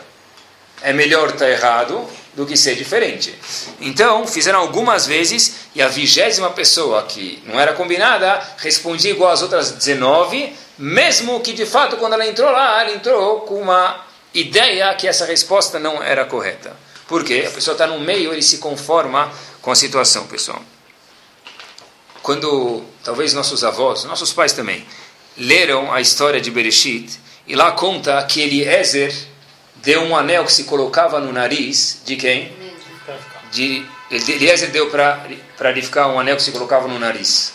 [0.81, 3.35] É melhor estar tá errado do que ser diferente.
[3.81, 9.43] Então, fizeram algumas vezes e a vigésima pessoa que não era combinada respondia igual às
[9.43, 14.95] outras 19, mesmo que de fato quando ela entrou lá, ela entrou com uma ideia
[14.95, 16.77] que essa resposta não era correta.
[17.07, 17.45] Por quê?
[17.49, 20.63] A pessoa está no meio, ele se conforma com a situação, pessoal.
[22.23, 24.87] Quando talvez nossos avós, nossos pais também,
[25.37, 29.13] leram a história de Bereshit, e lá conta que Eliezer
[29.77, 32.53] deu um anel que se colocava no nariz de quem?
[33.51, 37.55] De, Eliezer deu para ficar um anel que se colocava no nariz.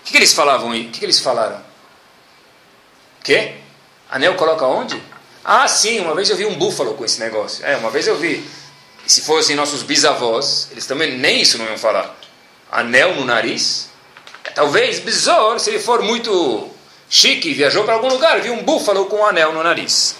[0.00, 0.86] O que, que eles falavam aí?
[0.86, 1.62] O que, que eles falaram?
[3.22, 3.54] Que?
[4.10, 5.00] Anel coloca onde?
[5.44, 7.64] Ah, sim, uma vez eu vi um búfalo com esse negócio.
[7.64, 8.48] É, uma vez eu vi.
[9.04, 12.14] E se fossem nossos bisavós, eles também nem isso não iam falar.
[12.70, 13.88] Anel no nariz?
[14.54, 16.68] Talvez besouro, se ele for muito
[17.08, 20.14] chique, viajou para algum lugar, viu um búfalo com um anel no nariz.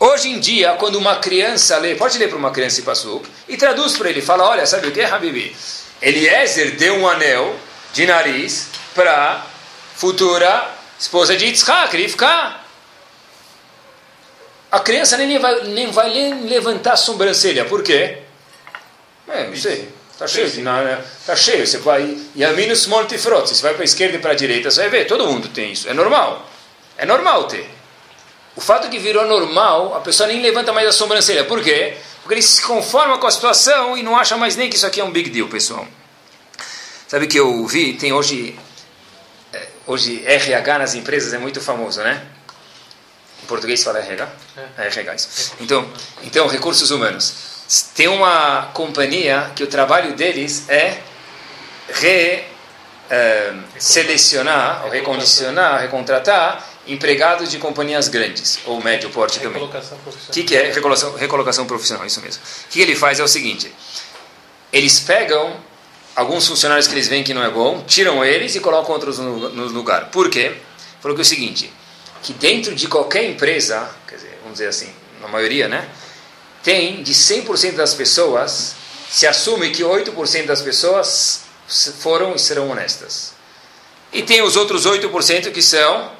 [0.00, 3.56] Hoje em dia, quando uma criança lê, pode ler para uma criança e passou, e
[3.56, 5.54] traduz para ele, fala, olha, sabe o que, Habibi?
[6.02, 7.54] Eliezer deu um anel
[7.92, 9.46] de nariz para
[9.94, 12.63] futura esposa de Yitzhak, Rivka.
[14.74, 18.18] A criança nem vai, nem vai levantar a sobrancelha, por quê?
[19.28, 19.88] É, não sei.
[20.10, 21.64] Está cheio, está cheio.
[21.64, 22.18] Você vai.
[22.34, 23.48] E a minus multifrot.
[23.48, 25.04] Você vai para a esquerda e para a direita, você vai ver.
[25.06, 25.88] Todo mundo tem isso.
[25.88, 26.44] É normal.
[26.98, 27.70] É normal ter.
[28.56, 31.44] O fato que virou normal, a pessoa nem levanta mais a sobrancelha.
[31.44, 31.96] Por quê?
[32.22, 35.00] Porque ele se conforma com a situação e não acha mais nem que isso aqui
[35.00, 35.86] é um big deal, pessoal.
[37.06, 38.58] Sabe que eu vi, tem hoje,
[39.52, 42.33] é, hoje RH nas empresas é muito famoso, né?
[43.44, 44.28] Em português fala RH?
[44.78, 44.86] É.
[44.86, 45.52] RH, isso.
[45.60, 45.86] Então,
[46.22, 47.34] então, recursos humanos.
[47.94, 50.98] Tem uma companhia que o trabalho deles é
[51.88, 52.44] re,
[53.10, 59.62] é, selecionar, recondicionar, recontratar empregados de companhias grandes, ou médio porte também.
[59.62, 59.70] O
[60.32, 62.06] que, que é recolocação, recolocação profissional?
[62.06, 62.42] Isso mesmo.
[62.42, 63.70] O que ele faz é o seguinte:
[64.72, 65.54] eles pegam
[66.16, 69.50] alguns funcionários que eles veem que não é bom, tiram eles e colocam outros no,
[69.50, 70.10] no lugar.
[70.10, 70.56] Por quê?
[71.00, 71.70] Falou que é o seguinte:
[72.24, 75.86] que dentro de qualquer empresa, quer dizer, vamos dizer assim, na maioria, né?
[76.62, 78.74] Tem de 100% das pessoas,
[79.10, 81.42] se assume que 8% das pessoas
[82.00, 83.34] foram e serão honestas.
[84.10, 86.10] E tem os outros 8% que são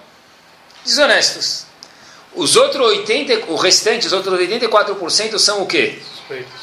[0.85, 1.64] desonestos.
[2.35, 6.01] Os outros 80, o restante, os outros 84% são o quê?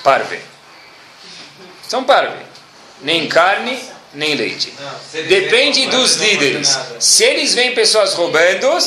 [0.03, 0.39] Parve.
[1.87, 2.45] São parve.
[3.01, 3.81] Nem carne,
[4.13, 4.71] nem leite.
[4.79, 6.77] Não, Depende dos líderes.
[6.99, 8.77] Se eles veem pessoas roubando,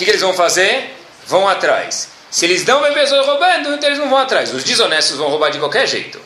[0.00, 0.96] que, que, eles vão fazer?
[1.26, 2.08] Vão atrás.
[2.30, 4.52] Se eles não veem pessoas roubando, então eles não vão atrás.
[4.52, 6.20] Os desonestos vão roubar de qualquer jeito.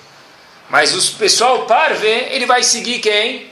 [0.70, 3.50] Mas o pessoal parve, ele vai seguir quem?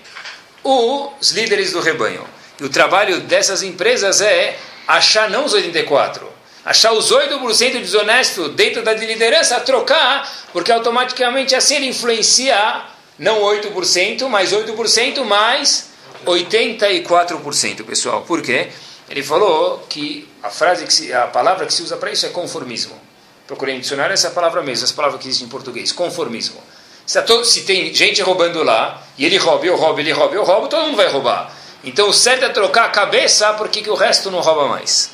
[0.63, 2.25] Os líderes do rebanho.
[2.61, 4.57] E o trabalho dessas empresas é
[4.87, 6.31] achar não os 84,
[6.65, 12.83] achar os 8% desonesto dentro da liderança, trocar, porque automaticamente assim ele influencia
[13.19, 15.91] não 8%, mas 8% mais
[16.25, 18.23] 84%, pessoal.
[18.23, 18.69] Por quê?
[19.13, 22.31] Ele falou que a frase que se, a palavra que se usa para isso é
[22.31, 22.99] conformismo.
[23.47, 26.59] Procurei em dicionário essa palavra mesmo, essa palavra que existe em português, conformismo.
[27.05, 30.43] Se, todo, se tem gente roubando lá, e ele rouba, eu roubo, ele rouba, eu
[30.43, 31.53] roubo, todo mundo vai roubar.
[31.85, 35.11] Então o certo é trocar a cabeça porque que o resto não rouba mais.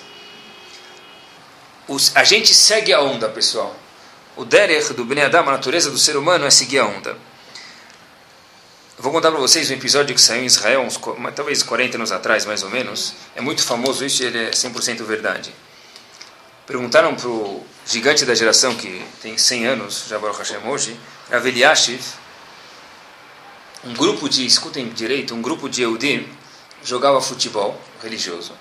[1.89, 3.75] Os, a gente segue a onda, pessoal.
[4.37, 7.17] O derech do Bnei Adam, a natureza do ser humano é seguir a onda.
[9.01, 10.99] Vou contar para vocês um episódio que saiu em Israel, uns,
[11.37, 13.15] talvez 40 anos atrás, mais ou menos.
[13.37, 15.55] É muito famoso isso e ele é 100% verdade.
[16.67, 20.99] perguntaram para o gigante da geração que tem 100 anos, Baruch Hashem hoje,
[21.31, 21.47] Rav
[23.85, 26.29] um grupo de, escutem direito, um grupo de Eudim
[26.83, 28.53] jogava futebol religioso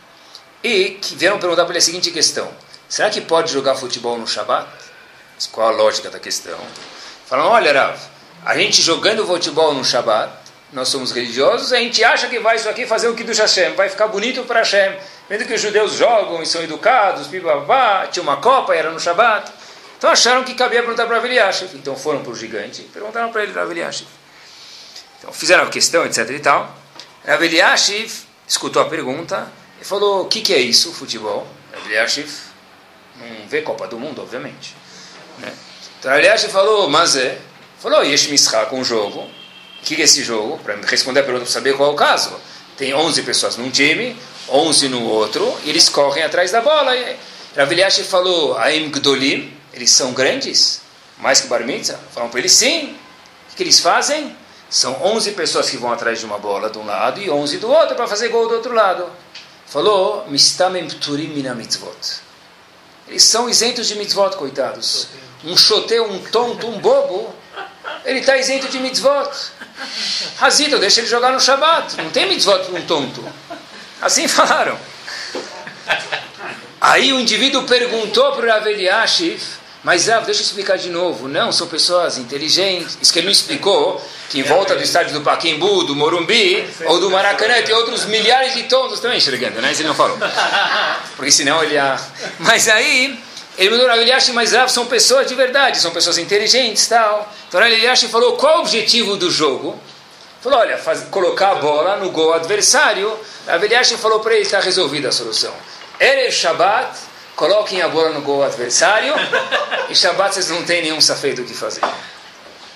[0.63, 2.53] e vieram perguntar para ele a seguinte questão:
[2.87, 4.69] será que pode jogar futebol no Shabat?
[5.51, 6.59] Qual a lógica da questão?
[7.25, 7.99] Falam: olha, Rav,
[8.47, 10.31] a gente jogando futebol no Shabat,
[10.71, 13.73] nós somos religiosos, a gente acha que vai isso aqui fazer o que do Hashem,
[13.75, 14.95] vai ficar bonito para Hashem.
[15.27, 19.51] Vendo que os judeus jogam e são educados, bibabá, tinha uma copa, era no Shabat.
[19.97, 21.75] Então acharam que cabia perguntar para Aveliashiv.
[21.75, 24.07] Então foram para o gigante perguntaram para ele, Rav Eliashiv.
[25.19, 26.73] Então fizeram a questão, etc e tal.
[27.25, 28.13] Rav Eliashiv
[28.47, 29.45] escutou a pergunta
[29.81, 31.45] e falou, o que, que é isso, futebol?
[31.73, 32.31] Rav Eliashiv
[33.17, 34.73] não vê Copa do Mundo, obviamente.
[35.39, 35.53] Né?
[35.99, 37.41] Então Rav Eliashiv falou, mas é.
[37.79, 39.19] Falou, Yesh Mishra com o jogo.
[39.19, 39.29] O
[39.83, 40.57] que, é esse jogo?
[40.63, 42.35] Para responder a pergunta, para saber qual é o caso.
[42.75, 44.17] Tem 11 pessoas num time,
[44.49, 46.91] 11 no outro, e eles correm atrás da bola.
[47.55, 50.81] Rav Eliashiv falou, Aim Gdolim, eles são grandes?
[51.19, 51.99] Mais que Bar Mitzvah?
[52.13, 52.95] Falam para eles, sim.
[53.51, 54.35] O que eles fazem?
[54.69, 57.69] São 11 pessoas que vão atrás de uma bola de um lado e 11 do
[57.69, 59.07] outro para fazer gol do outro lado.
[59.67, 62.21] Falou, Mistamem Pturim Mina Mitzvot.
[63.07, 65.07] Eles são isentos de mitzvot, coitados.
[65.45, 67.33] Um choteu, um tonto, um bobo,
[68.05, 69.29] ele está isento de mitzvot.
[70.37, 71.97] Razito, deixa ele jogar no Shabat.
[71.97, 73.23] Não tem mitzvot um tonto.
[74.01, 74.77] Assim falaram.
[76.79, 79.41] Aí o indivíduo perguntou para o Rav Eliashiv,
[79.83, 81.27] mas Rav, deixa eu explicar de novo.
[81.27, 82.97] Não, são pessoas inteligentes.
[83.01, 86.99] Isso que ele não explicou, que em volta do estádio do Paquembu, do Morumbi, ou
[86.99, 89.71] do Maracanã, tem outros milhares de tontos também enxergando, né?
[89.71, 90.17] Isso ele não falou.
[91.15, 91.99] Porque senão ele ia...
[92.39, 93.19] Mas aí,
[93.57, 97.27] ele mandou Rav Eliashiv, mas Rav, são pessoas de verdade, são pessoas inteligentes tal.
[97.47, 99.79] Então Rav Eliashiv falou, qual o objetivo do jogo?
[100.41, 103.11] Falou, olha, faz, colocar a bola no gol adversário.
[103.47, 105.53] Rav Eliashiv falou para ele, está resolvida a solução.
[105.99, 106.95] Erev Shabbat,
[107.35, 109.15] coloquem a bola no gol adversário,
[109.89, 111.81] e Shabbat vocês não têm nenhum safeito o que fazer.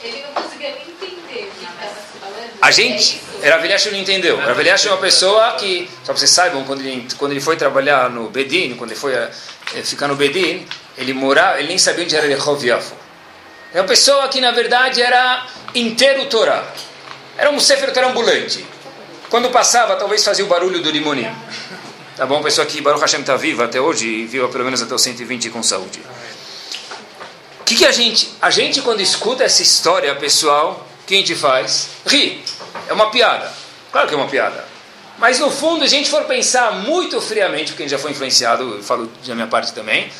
[0.02, 2.51] Ele não conseguia nem entender o que estava falando.
[2.62, 4.38] A gente, Rav não entendeu.
[4.38, 8.08] Rav é uma pessoa que, só para vocês saibam, quando ele, quando ele foi trabalhar
[8.10, 9.32] no Bedin, quando ele foi eh,
[9.84, 12.94] ficar no Bedin, ele morava, ele nem sabia onde era Rehov Yafo.
[13.74, 16.64] É uma pessoa que, na verdade, era inteiro Torá.
[17.36, 18.64] Era um Sefer Torah ambulante.
[19.30, 21.36] Quando passava, talvez fazia o barulho do limoninho.
[22.16, 22.44] Tá bom?
[22.44, 25.50] Pessoa que Baruch Hashem está viva até hoje e viva pelo menos até os 120
[25.50, 26.02] com saúde.
[27.62, 28.30] O que, que a gente...
[28.42, 31.90] A gente quando escuta essa história, pessoal, o que a gente faz?
[32.06, 32.44] Ri.
[32.88, 33.52] É uma piada.
[33.92, 34.66] Claro que é uma piada.
[35.18, 38.78] Mas no fundo, a gente for pensar muito friamente, porque a gente já foi influenciado,
[38.78, 40.12] eu falo da minha parte também,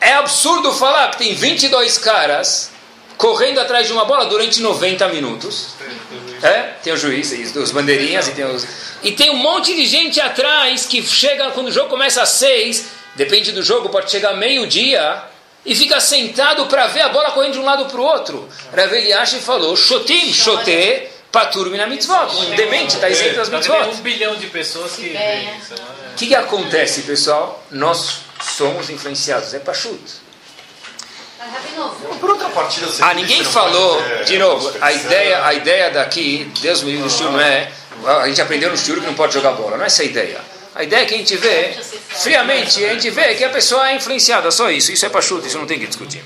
[0.00, 2.70] é absurdo falar que tem 22 caras
[3.16, 5.68] correndo atrás de uma bola durante 90 minutos.
[6.42, 6.74] É?
[6.82, 8.66] Tem o juiz, os bandeirinhas e tem os...
[9.02, 12.86] E tem um monte de gente atrás que chega quando o jogo começa às seis,
[13.14, 15.22] depende do jogo, pode chegar meio-dia,
[15.66, 18.48] e fica sentado para ver a bola correndo de um lado para o outro.
[18.74, 22.34] Rav Eliashi falou, shotim, shoté, patur mina mitzvot.
[22.36, 23.88] Um demente está isento das mitzvot.
[23.90, 25.74] Um bilhão de pessoas que veem isso.
[25.74, 27.62] O que, que acontece, pessoal?
[27.70, 28.20] Nós
[28.56, 30.00] somos influenciados, é pachut.
[32.20, 36.92] Por outra partida, Ah, ninguém falou, de novo, a ideia, a ideia daqui, Deus me
[36.92, 37.70] livre do não é,
[38.04, 40.40] a gente aprendeu no shiur que não pode jogar bola, não é essa a ideia.
[40.76, 41.72] A ideia é que a gente vê,
[42.08, 45.56] friamente, a gente vê que a pessoa é influenciada, só isso, isso é pachuta, isso
[45.56, 46.22] não tem que discutir.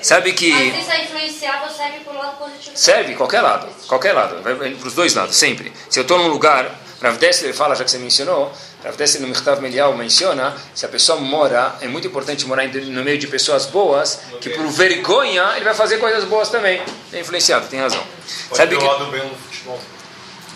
[0.00, 0.50] Sabe que...
[0.70, 2.74] Vezes a influenciável serve para o lado positivo.
[2.74, 5.70] Serve, qualquer lado, qualquer lado, vai para os dois lados, sempre.
[5.90, 8.50] Se eu estou num lugar, Rav Dessler fala, já que você mencionou,
[8.82, 13.04] Rav Dessler no Michtav Melial menciona, se a pessoa mora, é muito importante morar no
[13.04, 16.80] meio de pessoas boas, que por vergonha ele vai fazer coisas boas também.
[17.12, 18.02] É influenciado, tem razão.
[18.48, 18.84] Pode Sabe ter que...
[18.84, 19.78] o lado bem no futebol.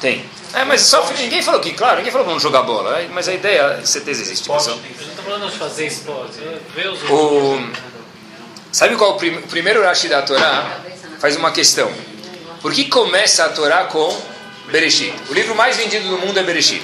[0.01, 0.25] Tem.
[0.55, 3.29] É, mas só ninguém falou que, claro, ninguém falou que vamos jogar bola, é, mas
[3.29, 4.49] a ideia, certeza existe.
[4.49, 7.59] Eu não estou falando de fazer esporte, é ver os O,
[8.73, 10.81] sabe qual o, prim, o primeiro Rashi da Torá?
[11.19, 11.93] Faz uma questão.
[12.63, 14.17] Por que começa a Torá com
[14.71, 15.15] Bereshit?
[15.29, 16.83] O livro mais vendido do mundo é Bereshit.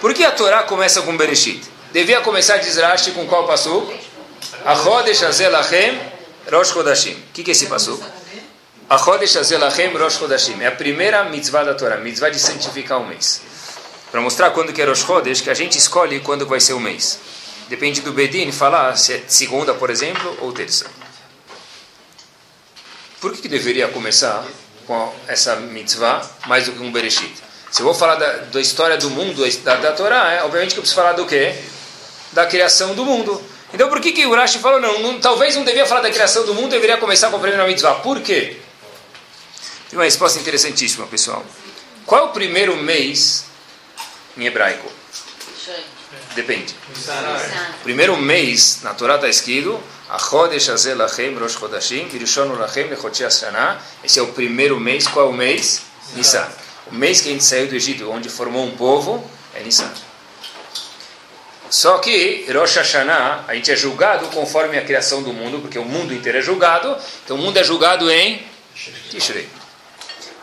[0.00, 1.62] Por que a Torá começa com Bereshit?
[1.92, 3.92] Devia começar, diz Rashi, com qual passou?
[4.64, 5.98] Achodesh Azelachem
[6.50, 7.12] Rosh Chodashim.
[7.12, 8.00] O que, que é esse passou?
[8.88, 10.62] Achodesh Azelachem Rosh Chodashim.
[10.62, 13.42] É a primeira mitzvah da Torá, mitzvah de santificar o mês.
[14.12, 16.78] Para mostrar quando que é Rosh Chodesh, que a gente escolhe quando vai ser o
[16.78, 17.18] mês.
[17.68, 20.86] Depende do Bedin falar se é segunda, por exemplo, ou terça.
[23.20, 24.46] Por que, que deveria começar
[24.86, 27.34] com essa mitzvah mais do que um Bereshit?
[27.72, 30.78] Se eu vou falar da, da história do mundo, da, da Torá, é, obviamente que
[30.78, 31.56] eu preciso falar do quê?
[32.30, 33.42] Da criação do mundo.
[33.74, 36.54] Então por que, que Urashi falou, não, não, talvez não devia falar da criação do
[36.54, 37.96] mundo, deveria começar com a primeira mitzvah.
[37.96, 38.58] Por quê?
[39.88, 41.44] Tem uma resposta interessantíssima, pessoal.
[42.04, 43.44] Qual é o primeiro mês
[44.36, 44.90] em hebraico?
[46.34, 46.74] Depende.
[47.82, 49.80] Primeiro mês, na Torá está escrito
[54.04, 55.08] Esse é o primeiro mês.
[55.08, 55.82] Qual é o mês?
[56.14, 56.46] Nissan.
[56.86, 59.90] O mês que a gente saiu do Egito, onde formou um povo, é Nissan.
[61.68, 65.84] Só que Rosh Hashanah, a gente é julgado conforme a criação do mundo, porque o
[65.84, 68.46] mundo inteiro é julgado, então o mundo é julgado em
[69.10, 69.48] Tishrei.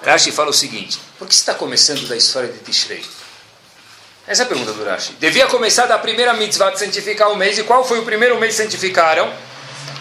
[0.04, 3.04] Rashi fala o seguinte: por que você está começando da história de Tishrei?
[4.28, 5.14] Essa é a pergunta do Rashi.
[5.14, 8.56] Devia começar da primeira mitzvah de santificar o mês, e qual foi o primeiro mês
[8.56, 9.34] que santificaram?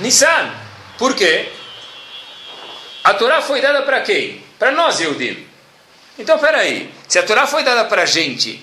[0.01, 0.55] Nissan.
[0.99, 1.51] Por quê?
[3.03, 4.45] A Torá foi dada para quem?
[4.59, 5.45] Para nós, Eudim.
[6.19, 6.93] Então, peraí.
[7.09, 8.63] Se a Torá foi dada para a gente,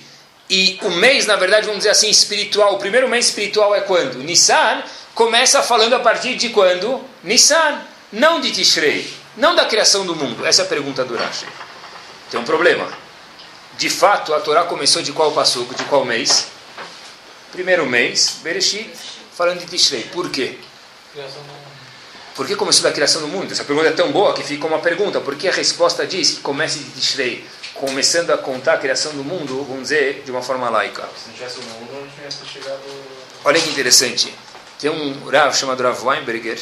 [0.50, 4.20] e o mês, na verdade, vamos dizer assim, espiritual, o primeiro mês espiritual é quando?
[4.20, 4.82] Nissan,
[5.14, 7.04] começa falando a partir de quando?
[7.24, 7.82] Nissan,
[8.14, 10.46] não de Tishrei, não da criação do mundo.
[10.46, 11.48] Essa é a pergunta do Rashi.
[12.30, 12.88] Tem um problema.
[13.78, 16.48] De fato, a Torá começou de qual passuco, de qual mês?
[17.52, 18.92] Primeiro mês, Bereshit,
[19.34, 20.04] falando de Tishrei.
[20.04, 20.60] Por quê?
[22.36, 23.52] Por que começou da criação do mundo?
[23.52, 25.22] Essa pergunta é tão boa que fica uma pergunta.
[25.22, 27.48] Por que a resposta diz que comece de Tishrei?
[27.74, 31.08] Começando a contar a criação do mundo, vamos dizer, de uma forma laica.
[31.16, 32.82] Se não tivesse o mundo, não tinha chegado...
[33.46, 34.36] Olha que interessante.
[34.78, 36.60] Tem um Rav chamado Rav Weinberger,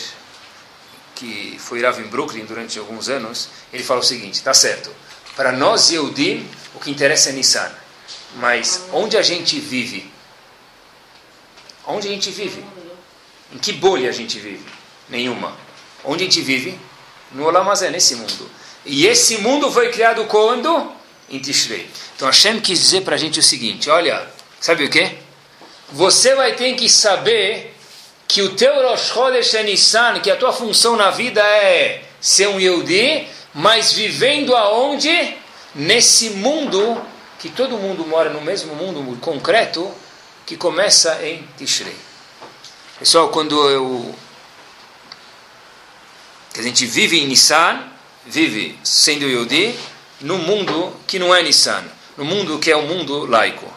[1.17, 3.49] que foi Rav em Brooklyn durante alguns anos.
[3.73, 4.91] Ele fala o seguinte, tá certo.
[5.35, 7.71] Para nós, Yehudim, o que interessa é Nissan.
[8.35, 10.11] Mas onde a gente vive?
[11.85, 12.63] Onde a gente vive?
[13.53, 14.65] Em que bolha a gente vive?
[15.09, 15.55] Nenhuma.
[16.03, 16.77] Onde a gente vive?
[17.31, 18.49] No Olamazé, nesse mundo.
[18.85, 20.91] E esse mundo foi criado quando?
[21.29, 21.89] Em Tishrei.
[22.15, 24.27] Então Hashem quis dizer para a gente o seguinte, olha,
[24.59, 25.17] sabe o que?
[25.91, 27.76] Você vai ter que saber
[28.27, 32.47] que o teu Rosh Chodesh é Nissan, que a tua função na vida é ser
[32.47, 35.37] um Yehudi, mas vivendo aonde?
[35.73, 37.01] Nesse mundo,
[37.39, 39.91] que todo mundo mora no mesmo mundo concreto,
[40.45, 41.95] que começa em Tishrei.
[42.99, 44.15] Pessoal, quando eu...
[46.53, 47.83] Que a gente vive em Nissan,
[48.25, 49.77] vive sendo Yehudi,
[50.21, 51.83] no mundo que não é Nissan,
[52.17, 53.71] no mundo que é um mundo laico.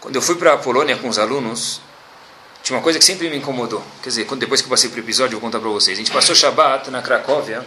[0.00, 1.80] Quando eu fui para a Polônia com os alunos,
[2.62, 3.82] tinha uma coisa que sempre me incomodou.
[4.02, 5.98] Quer dizer, depois que eu passei para o episódio, eu vou contar para vocês.
[5.98, 7.66] A gente passou Shabbat na Cracóvia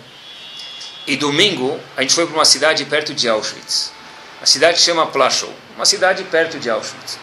[1.05, 3.91] e domingo a gente foi para uma cidade perto de Auschwitz.
[4.41, 7.19] A cidade chama Plaszow, uma cidade perto de Auschwitz.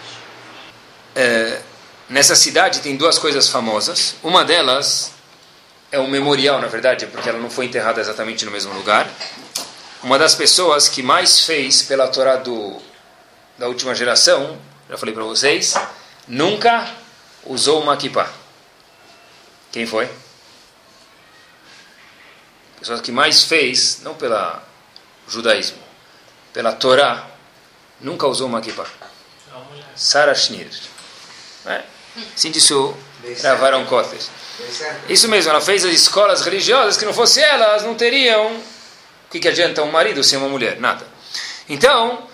[1.14, 1.61] É,
[2.09, 4.16] nessa cidade tem duas coisas famosas.
[4.23, 5.12] Uma delas
[5.91, 9.09] é um memorial, na verdade, porque ela não foi enterrada exatamente no mesmo lugar.
[10.03, 12.77] Uma das pessoas que mais fez pela Torá do,
[13.57, 14.59] da última geração,
[14.91, 15.75] já falei para vocês,
[16.27, 17.02] nunca
[17.45, 18.30] usou uma kippah.
[19.70, 20.09] Quem foi?
[22.78, 24.62] Pessoa que mais fez, não pela
[25.28, 25.78] judaísmo,
[26.53, 27.26] pela Torá,
[28.01, 28.86] nunca usou uma kippah.
[29.95, 30.70] Sarah Schneer.
[31.66, 31.84] É?
[32.34, 32.97] Sim, disso
[33.40, 34.18] gravaram Kotter.
[35.09, 38.57] Isso mesmo, ela fez as escolas religiosas que não fosse elas, não teriam.
[38.57, 40.78] O que, que adianta um marido sem uma mulher?
[40.78, 41.07] Nada.
[41.68, 42.28] Então,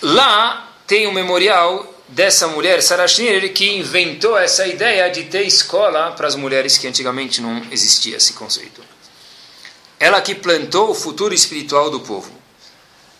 [0.00, 6.12] lá tem um memorial dessa mulher, Sarah Schneer, que inventou essa ideia de ter escola
[6.12, 8.82] para as mulheres que antigamente não existia esse conceito.
[9.98, 12.30] Ela que plantou o futuro espiritual do povo.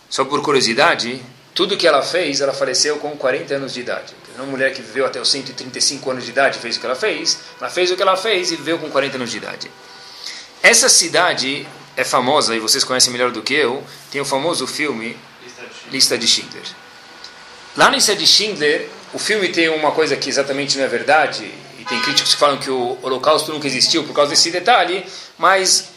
[0.09, 1.21] Só por curiosidade,
[1.55, 4.13] tudo que ela fez, ela faleceu com 40 anos de idade.
[4.35, 7.39] Uma mulher que viveu até os 135 anos de idade fez o que ela fez,
[7.59, 9.71] ela fez o que ela fez e viveu com 40 anos de idade.
[10.61, 15.17] Essa cidade é famosa, e vocês conhecem melhor do que eu, tem o famoso filme
[15.91, 16.63] Lista de Schindler.
[17.75, 21.51] Lá no Lista de Schindler, o filme tem uma coisa que exatamente não é verdade,
[21.79, 25.03] e tem críticos que falam que o Holocausto nunca existiu por causa desse detalhe,
[25.39, 25.89] mas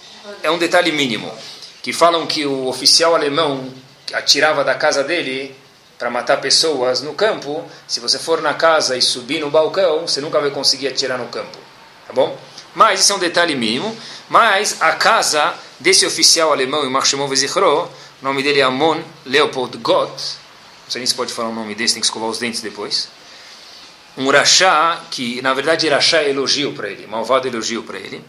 [0.43, 1.31] é um detalhe mínimo.
[1.83, 3.71] Que falam que o oficial alemão
[4.15, 5.55] atirava da casa dele
[5.99, 10.23] para matar pessoas no campo, se você for na casa e subir no balcão, você
[10.23, 11.59] nunca vai conseguir atirar no campo.
[12.07, 12.39] Tá bom?
[12.75, 13.95] Mas isso é um detalhe mínimo.
[14.31, 17.91] Mas a casa desse oficial alemão, o
[18.23, 20.39] nome dele é Amon Leopold Gott,
[20.87, 23.09] não sei nem se pode falar o nome desse, tem que escovar os dentes depois.
[24.17, 28.25] Um rachá, que na verdade rachá é elogio para ele, malvado elogio para ele.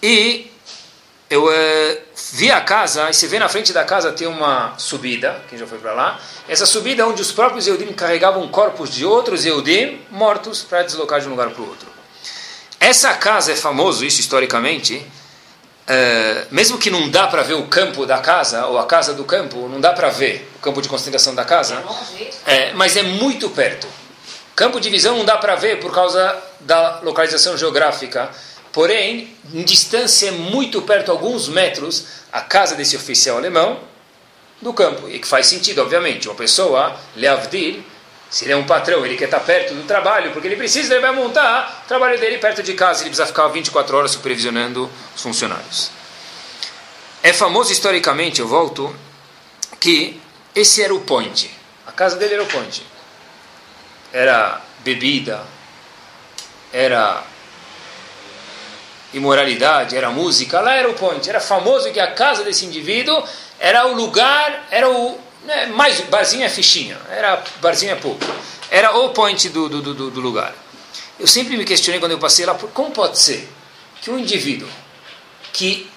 [0.00, 0.50] E
[1.28, 2.00] eu eh,
[2.32, 5.66] vi a casa, e você vê na frente da casa tem uma subida, quem já
[5.66, 6.20] foi para lá.
[6.48, 11.20] Essa subida é onde os próprios Eudim carregavam corpos de outros Eudim mortos para deslocar
[11.20, 11.88] de um lugar para o outro.
[12.78, 15.04] Essa casa é famoso, isso historicamente,
[15.86, 19.24] eh, mesmo que não dá para ver o campo da casa, ou a casa do
[19.24, 21.82] campo, não dá para ver o campo de concentração da casa,
[22.46, 23.86] é, mas é muito perto.
[24.56, 28.30] Campo de visão não dá para ver por causa da localização geográfica,
[28.72, 33.78] porém, em distância muito perto, alguns metros, a casa desse oficial alemão
[34.62, 35.08] do campo.
[35.08, 36.28] E que faz sentido, obviamente.
[36.28, 37.84] Uma pessoa, Leavdil,
[38.34, 41.00] Se ele é um patrão, ele quer estar perto do trabalho, porque ele precisa, ele
[41.00, 45.22] vai montar o trabalho dele perto de casa, ele precisa ficar 24 horas supervisionando os
[45.22, 45.92] funcionários.
[47.22, 48.92] É famoso historicamente, eu volto,
[49.78, 50.20] que
[50.52, 51.48] esse era o point.
[51.86, 52.84] A casa dele era o point.
[54.12, 55.40] Era bebida,
[56.72, 57.22] era
[59.12, 61.30] imoralidade, era música, lá era o point.
[61.30, 63.22] Era famoso que a casa desse indivíduo
[63.60, 68.24] era o lugar, era o né, mais barzinho é fichinha, era barzinho é pouco.
[68.70, 70.54] Era o point do, do, do, do lugar.
[71.18, 73.48] Eu sempre me questionei quando eu passei lá, como pode ser
[74.00, 74.68] que um indivíduo
[75.52, 75.88] que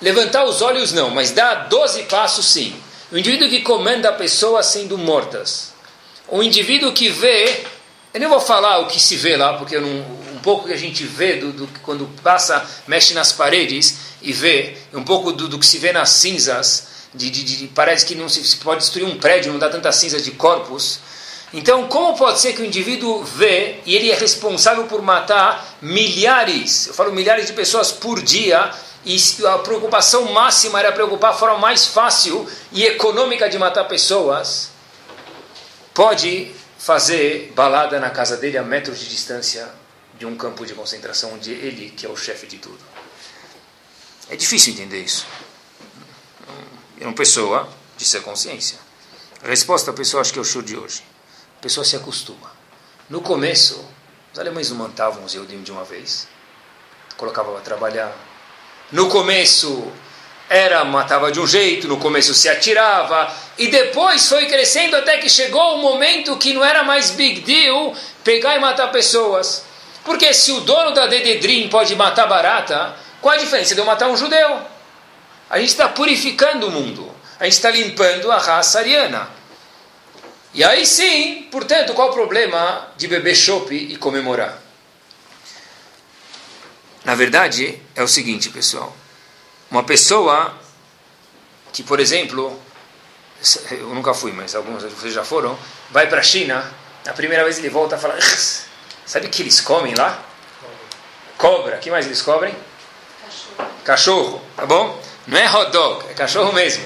[0.00, 2.74] levantar os olhos não, mas dá 12 passos sim.
[3.12, 5.72] O indivíduo que comanda pessoas sendo mortas.
[6.26, 7.64] O indivíduo que vê,
[8.12, 10.76] eu não vou falar o que se vê lá, porque não, um pouco que a
[10.76, 15.58] gente vê do, do, quando passa, mexe nas paredes e vê, um pouco do, do
[15.58, 19.18] que se vê nas cinzas, de, de, de, parece que não se, pode destruir um
[19.18, 21.00] prédio, não dá tanta cinza de corpos.
[21.52, 26.88] Então, como pode ser que o indivíduo vê e ele é responsável por matar milhares,
[26.88, 28.72] eu falo milhares de pessoas por dia,
[29.04, 34.70] e a preocupação máxima era preocupar a forma mais fácil e econômica de matar pessoas,
[35.92, 39.70] pode fazer balada na casa dele a metros de distância
[40.18, 42.78] de um campo de concentração onde ele, que é o chefe de tudo.
[44.28, 45.26] É difícil entender isso.
[47.00, 48.78] Uma pessoa de ser consciência.
[49.42, 51.02] Resposta a pessoa acho que é o show de hoje.
[51.58, 52.52] A pessoa se acostuma.
[53.10, 53.84] No começo,
[54.32, 56.28] os alemães não mantavam os Eudim de uma vez.
[57.16, 58.14] Colocavam para trabalhar.
[58.92, 59.92] No começo,
[60.48, 65.28] era matava de um jeito, no começo se atirava, e depois foi crescendo até que
[65.28, 69.64] chegou o momento que não era mais big deal pegar e matar pessoas.
[70.04, 74.08] Porque se o dono da Dededrim pode matar barata, qual a diferença de eu matar
[74.08, 74.73] um judeu?
[75.54, 77.08] A gente está purificando o mundo.
[77.38, 79.30] A gente está limpando a raça ariana.
[80.52, 84.60] E aí sim, portanto, qual o problema de beber chope e comemorar?
[87.04, 88.96] Na verdade, é o seguinte, pessoal.
[89.70, 90.58] Uma pessoa
[91.72, 92.60] que, por exemplo,
[93.70, 95.56] eu nunca fui, mas alguns de vocês já foram,
[95.88, 96.68] vai para a China,
[97.04, 98.18] na primeira vez ele volta e fala:
[99.06, 100.20] Sabe o que eles comem lá?
[101.38, 101.76] Cobra.
[101.76, 102.56] O que mais eles cobrem?
[103.22, 103.70] Cachorro.
[103.84, 105.13] Cachorro, tá bom?
[105.26, 106.84] Não é hot dog, é cachorro mesmo.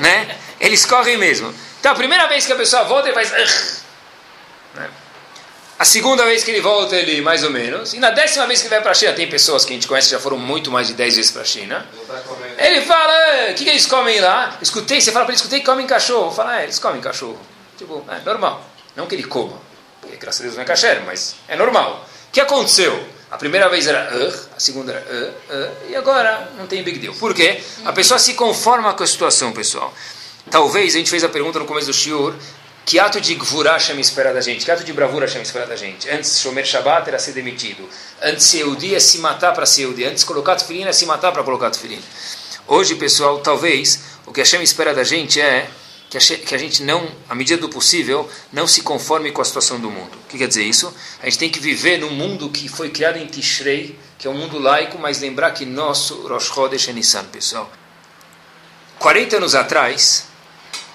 [0.00, 0.36] né?
[0.60, 1.52] Eles correm mesmo.
[1.80, 3.82] Então a primeira vez que a pessoa volta, ele faz.
[4.74, 4.88] Né?
[5.76, 7.94] A segunda vez que ele volta, ele mais ou menos.
[7.94, 9.88] E na décima vez que ele vai para a China, tem pessoas que a gente
[9.88, 11.84] conhece que já foram muito mais de dez vezes para a China.
[12.58, 14.56] Ele fala: o que, que eles comem lá?
[14.62, 16.30] Escutei, você fala para ele: escutei que comem cachorro.
[16.30, 17.40] Fala: é, eles comem cachorro.
[17.76, 18.64] Tipo, é normal.
[18.94, 19.60] Não que ele coma.
[20.00, 22.06] Porque graças a Deus não é kasher, mas é normal.
[22.28, 23.04] O que aconteceu?
[23.34, 27.00] A primeira vez era uh, a segunda era uh, uh, e agora não tem big
[27.00, 27.12] deal.
[27.16, 27.60] Por quê?
[27.84, 29.92] A pessoa se conforma com a situação, pessoal.
[30.48, 32.32] Talvez, a gente fez a pergunta no começo do shiur,
[32.86, 34.64] que ato de gvurá chama espera da gente?
[34.64, 36.08] Que ato de bravura chama espera da gente?
[36.08, 37.88] Antes, Shomer Shabbat era ser demitido.
[38.22, 40.04] Antes, Eudi é se matar para ser Eudi.
[40.04, 42.00] Antes, colocar tefilim é se matar para colocar tefilim.
[42.68, 45.68] Hoje, pessoal, talvez, o que a Shem espera da gente é
[46.20, 49.90] que a gente não, à medida do possível, não se conforme com a situação do
[49.90, 50.16] mundo.
[50.24, 50.94] O que quer dizer isso?
[51.20, 54.34] A gente tem que viver num mundo que foi criado em Tishrei, que é um
[54.34, 57.70] mundo laico, mas lembrar que nosso Rosh Chodesh é Nissan, pessoal.
[58.98, 60.26] 40 anos atrás,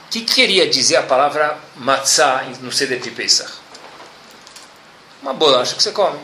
[0.07, 3.51] o que queria dizer a palavra matzah no de Pesach?
[5.21, 6.19] Uma bolacha que você come.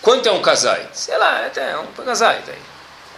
[0.00, 0.88] Quanto é um casai?
[0.92, 2.40] Sei lá, é um casai.
[2.42, 2.69] Tá é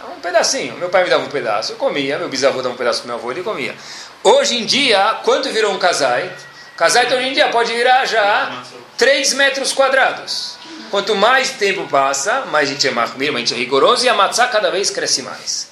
[0.09, 0.75] um pedacinho.
[0.77, 2.17] Meu pai me dava um pedaço, eu comia.
[2.17, 3.75] Meu bisavô dava um pedaço para meu avô, ele comia.
[4.23, 6.33] Hoje em dia, quanto virou um casai?
[6.75, 8.63] Casai hoje em dia pode virar já
[8.97, 10.57] 3 metros quadrados.
[10.89, 14.09] Quanto mais tempo passa, mais a gente é mahmir, mais a gente é rigoroso e
[14.09, 15.69] a matzá cada vez cresce mais.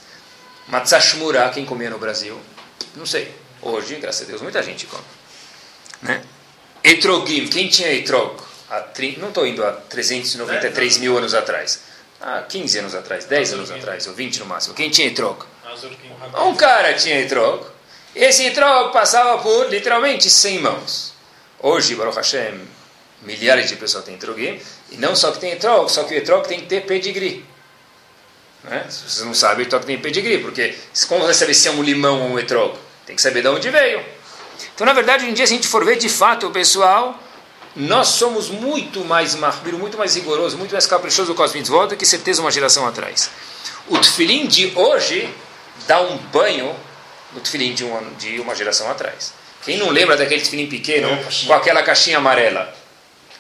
[0.68, 2.40] Matzá shmura, quem comia no Brasil?
[2.96, 3.34] Não sei.
[3.62, 5.04] Hoje, graças a Deus, muita gente come.
[6.02, 6.22] Né?
[6.84, 8.42] Etrogim, quem tinha etrog?
[9.18, 11.82] Não estou indo a 393 mil anos atrás.
[12.22, 14.76] Há 15 anos atrás, 10 anos atrás, ou 20 no máximo.
[14.76, 15.44] Quem tinha etrog?
[16.46, 17.66] Um cara tinha etrog.
[18.16, 21.14] Esse etrog passava por literalmente 100 mãos.
[21.60, 22.62] Hoje, Baruch Hashem,
[23.24, 24.60] milhares de pessoas têm etrogim,
[24.92, 27.44] e não só que tem etrog, só que o etrog tem que ter pedigree.
[28.64, 28.86] Né?
[28.90, 30.76] Se você não sabe, o etrog tem pedigree, porque
[31.08, 32.78] como você sabe se é um limão ou um etrog?
[33.06, 34.06] Tem que saber de onde veio.
[34.76, 37.20] Então, na verdade, em dia, se a gente for ver de fato o pessoal,
[37.76, 41.96] nós somos muito mais mahbir, muito mais rigoroso, muito mais caprichoso com as mitzvot do
[41.96, 43.30] que certeza uma geração atrás.
[43.88, 45.34] O tefilim de hoje
[45.88, 46.76] dá um banho
[47.34, 49.34] no tefilim de uma, de uma geração atrás.
[49.64, 51.08] Quem não lembra daquele tefilim pequeno
[51.48, 52.74] com aquela caixinha amarela?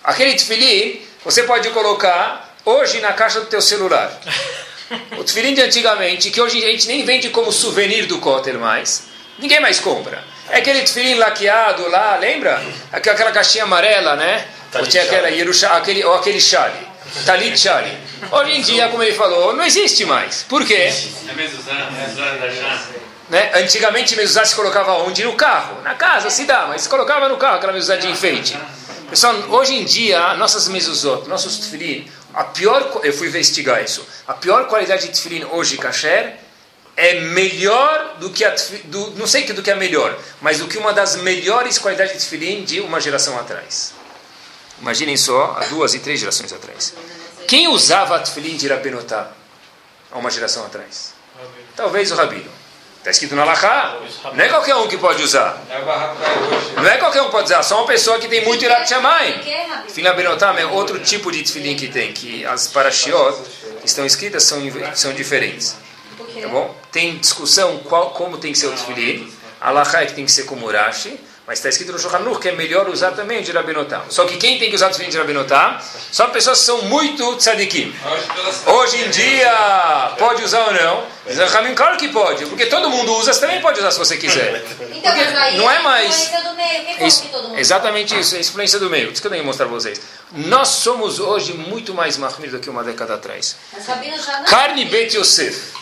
[0.04, 4.20] Aquele tefilim você pode colocar hoje na caixa do teu celular.
[5.18, 9.04] O tefilim de antigamente, que hoje a gente nem vende como souvenir do Kotel mais,
[9.40, 10.22] ninguém mais compra.
[10.52, 12.62] É aquele tefilim laqueado lá, lembra?
[12.92, 14.46] Aquela caixinha amarela, né?
[14.76, 16.78] Ou tinha aquela Yerusha, aquele, ou aquele chale.
[17.26, 17.98] Talit chale.
[18.30, 20.44] Hoje em dia, como ele falou, não existe mais.
[20.44, 20.92] Por quê?
[21.30, 22.82] É mezuzá, mezuzá da chá.
[23.30, 23.52] Né?
[23.56, 25.24] Antigamente, mezuzá se colocava onde?
[25.24, 25.82] No carro.
[25.84, 28.58] Na casa se dá, mas se colocava no carro, aquela mezuzá de enfeite.
[29.10, 34.34] Pessoal, hoje em dia, nossas mezuzot, nossos tefilim, a pior, eu fui investigar isso, a
[34.34, 36.36] pior qualidade de tefilim hoje, kasher,
[36.96, 38.54] é melhor do que a,
[38.86, 42.14] do, não sei que do que a melhor, mas do que uma das melhores qualidades
[42.14, 43.94] de tefilim de uma geração atrás.
[44.80, 46.94] Imaginem só, há duas e três gerações atrás.
[47.48, 49.32] Quem usava tefilim de Rabenotá
[50.12, 51.14] há uma geração atrás?
[51.76, 52.52] Talvez o Rabino.
[52.98, 53.98] Está escrito na Lachá.
[54.32, 55.60] Não é qualquer um que pode usar.
[55.72, 56.80] É.
[56.80, 59.50] Não é qualquer um que pode usar, só uma pessoa que tem muito Irat Shamayim.
[59.50, 59.90] É?
[59.90, 63.42] Filha Benotam é outro tipo de tefilim que tem, que as parashiot
[63.80, 64.62] que estão escritas são,
[64.94, 65.76] são diferentes.
[66.42, 66.76] Tá bom?
[66.92, 69.32] Tem discussão qual, como tem que ser o tefilim.
[69.60, 72.52] Allah é que tem que ser como Urashi, mas está escrito no Shulchan que é
[72.54, 74.02] melhor usar também o de Rabinotam.
[74.10, 75.78] Só que quem tem que usar o tefilim de Rabinotam
[76.12, 77.94] só pessoas que são muito tzadikim.
[78.66, 81.06] Hoje, em dia, pode usar ou não?
[81.52, 84.64] Ramin, claro que pode, porque todo mundo usa, você também pode usar se você quiser.
[84.92, 86.32] Então, mas aí não é mais-
[87.08, 87.24] Isso-
[87.60, 89.12] exatamente isso, é a influência do meio.
[89.12, 90.02] Isso que eu tenho que mostrar para vocês.
[90.32, 93.56] Nós somos hoje muito mais mahmir do que uma década atrás.
[94.50, 95.74] Carne Bet Yosef.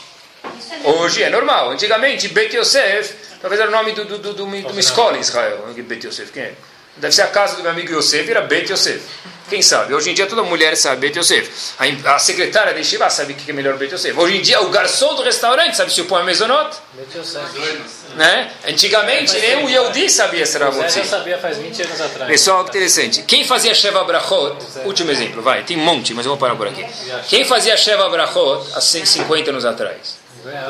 [0.44, 0.88] É.
[0.88, 1.72] Hoje é normal.
[1.72, 5.22] Antigamente, Bet Yosef, talvez era o nome do, do, do, do, de uma escola em
[5.22, 5.66] Israel.
[5.76, 6.54] Bet Yosef, quem é?
[6.98, 9.02] Deve ser a casa do meu amigo Yosef, era Bet Yosef.
[9.50, 9.96] Quem sabe?
[9.96, 11.74] Hoje em dia toda mulher sabe Bet Yosef.
[11.80, 14.18] A, a secretária da Yeshiva sabe o que é melhor Bet Yosef.
[14.18, 16.78] Hoje em dia o garçom do restaurante sabe se o pão é mesonot.
[16.94, 17.60] Meteu certo.
[18.16, 18.52] Né?
[18.68, 21.04] Antigamente nem o Yehudi sabia se era já você.
[21.04, 22.30] sabia faz 20 anos atrás.
[22.30, 23.24] Pessoal, que interessante.
[23.24, 26.68] Quem fazia Sheva Brachot, último exemplo, vai, tem um monte, mas eu vou parar por
[26.68, 26.86] aqui.
[27.28, 30.20] Quem fazia Sheva Brachot há 150 anos atrás?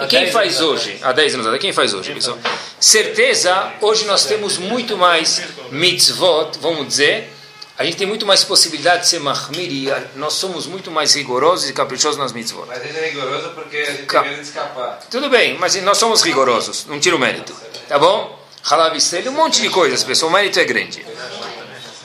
[0.04, 0.98] E quem 10 faz hoje?
[1.02, 2.38] Há 10 anos atrás, quem faz hoje, pessoal?
[2.80, 7.32] Certeza, hoje nós temos muito mais mitzvot, vamos dizer,
[7.78, 11.14] a gente tem muito mais possibilidade de ser mahmir e a- nós somos muito mais
[11.16, 12.66] rigorosos e caprichosos nas mitzvot.
[12.68, 15.00] Mas ele é rigoroso porque a gente Ca- tem medo de escapar.
[15.10, 17.54] Tudo bem, mas nós somos rigorosos, não tira o mérito.
[17.88, 18.38] Tá bom?
[18.70, 21.06] Halav um monte de coisas, pessoal, o mérito é grande.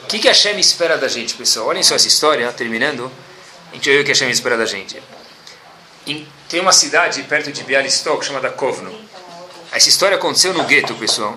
[0.02, 1.66] O que, que Hashem espera da gente, pessoal?
[1.66, 3.10] Olhem só essa história, terminando.
[3.72, 5.02] A gente ver o que Hashem espera da gente.
[6.06, 8.96] Em- tem uma cidade perto de Bialystok chamada Kovno.
[9.72, 11.36] Essa história aconteceu no gueto, pessoal.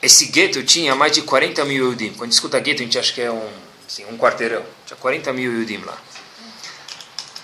[0.00, 2.14] Esse gueto tinha mais de 40 mil Yudim.
[2.14, 3.46] Quando escuta gueto, a gente acha que é um,
[3.86, 4.64] assim, um quarteirão.
[4.86, 5.98] Tinha 40 mil Yudim lá.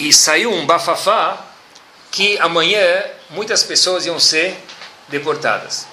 [0.00, 1.44] E saiu um bafafá
[2.10, 4.56] que amanhã muitas pessoas iam ser
[5.08, 5.86] deportadas.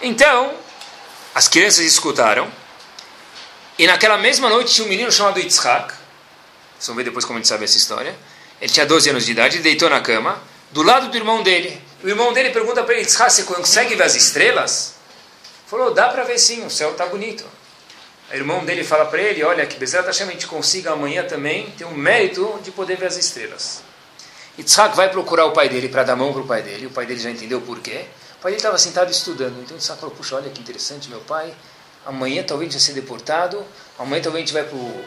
[0.00, 0.54] Então,
[1.34, 2.50] as crianças escutaram.
[3.78, 5.92] E naquela mesma noite tinha um menino chamado Yitzhak.
[6.78, 8.16] Vocês vão ver depois como a gente sabe essa história.
[8.62, 10.40] Ele tinha 12 anos de idade, ele deitou na cama,
[10.70, 11.82] do lado do irmão dele.
[12.00, 14.94] O irmão dele pergunta para ele, Yitzhak, você consegue ver as estrelas?
[15.66, 17.44] Falou, dá para ver sim, o céu está bonito.
[18.30, 21.70] O irmão dele fala para ele, olha, que Bezerra Hashem a gente consiga amanhã também
[21.70, 23.82] ter o mérito de poder ver as estrelas.
[24.56, 26.86] Yitzhak vai procurar o pai dele para dar mão para o pai dele.
[26.86, 28.04] O pai dele já entendeu por quê.
[28.38, 29.60] O pai dele estava sentado estudando.
[29.60, 31.52] Então Yitzhak falou, puxa, olha que interessante, meu pai.
[32.06, 33.64] Amanhã talvez a gente vai ser deportado.
[33.98, 35.04] Amanhã talvez a gente vai para o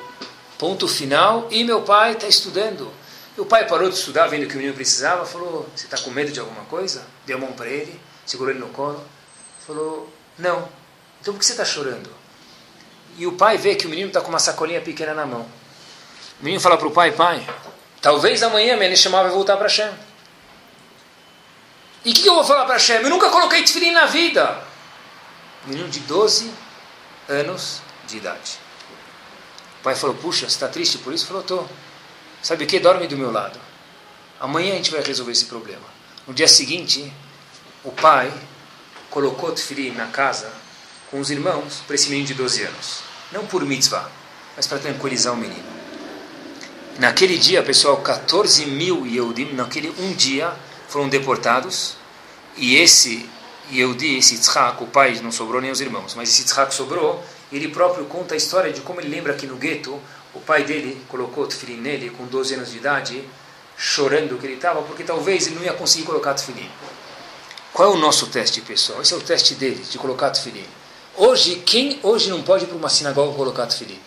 [0.58, 1.48] ponto final.
[1.50, 2.92] E meu pai está estudando.
[3.38, 5.26] E o pai parou de estudar, vendo que o menino precisava.
[5.26, 7.06] Falou, você está com medo de alguma coisa?
[7.26, 9.04] Deu a mão para ele, segurou ele no colo.
[9.66, 10.70] Falou, não.
[11.22, 12.10] Então por que você está chorando?
[13.18, 15.42] E o pai vê que o menino está com uma sacolinha pequena na mão.
[16.40, 17.46] O menino fala para o pai, pai,
[18.02, 19.92] talvez amanhã minha Neshama vai voltar para Hashem.
[22.04, 23.02] E o que, que eu vou falar para Hashem?
[23.02, 24.62] Eu nunca coloquei tefilim na vida.
[25.66, 26.52] Menino de 12
[27.28, 28.60] anos de idade.
[29.80, 31.26] O pai falou, puxa, você está triste por isso?
[31.26, 31.70] Falou, estou.
[32.46, 32.80] Sabe o que?
[32.80, 33.60] Dorme do meu lado.
[34.40, 35.82] Amanhã a gente vai resolver esse problema.
[36.28, 37.12] No dia seguinte,
[37.84, 38.32] o pai
[39.10, 40.54] colocou tefilim na casa
[41.10, 43.00] com os irmãos para esse menino de 12 anos.
[43.32, 44.12] Não por mitzvah,
[44.56, 45.66] mas para tranquilizar o menino.
[47.00, 50.54] Naquele dia, pessoal, 14 mil Yehudim, naquele um dia,
[50.88, 51.98] foram deportados.
[52.56, 53.28] E esse
[53.72, 57.26] Yehudi, esse Yitzhak, o pai, não sobrou nem os irmãos, mas esse Yitzhak sobrou.
[57.52, 60.00] Ele próprio conta a história de como ele lembra que no gueto,
[60.46, 63.24] pai dele colocou o tefilim nele, com 12 anos de idade,
[63.78, 66.70] chorando que ele estava, porque talvez ele não ia conseguir colocar tefilim.
[67.74, 69.02] Qual é o nosso teste, pessoal?
[69.02, 70.66] Esse é o teste dele, de colocar tefilim.
[71.18, 74.00] Hoje, quem hoje não pode ir para uma sinagoga colocar tefilim?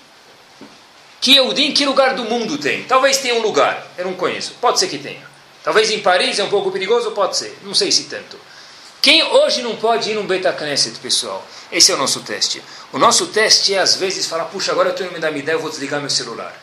[1.21, 2.85] Que Yehudim, que lugar do mundo tem?
[2.85, 4.55] Talvez tenha um lugar, eu não conheço.
[4.61, 5.27] Pode ser que tenha.
[5.65, 7.59] Talvez em Paris é um pouco perigoso, pode ser.
[7.63, 8.39] Não sei se tanto.
[9.01, 11.47] Quem hoje não pode ir num Beta Knesset, pessoal?
[11.71, 12.63] Esse é o nosso teste.
[12.93, 15.55] O nosso teste é, às vezes, falar, puxa, agora eu indo me dar minha ideia,
[15.57, 16.55] eu vou desligar meu celular.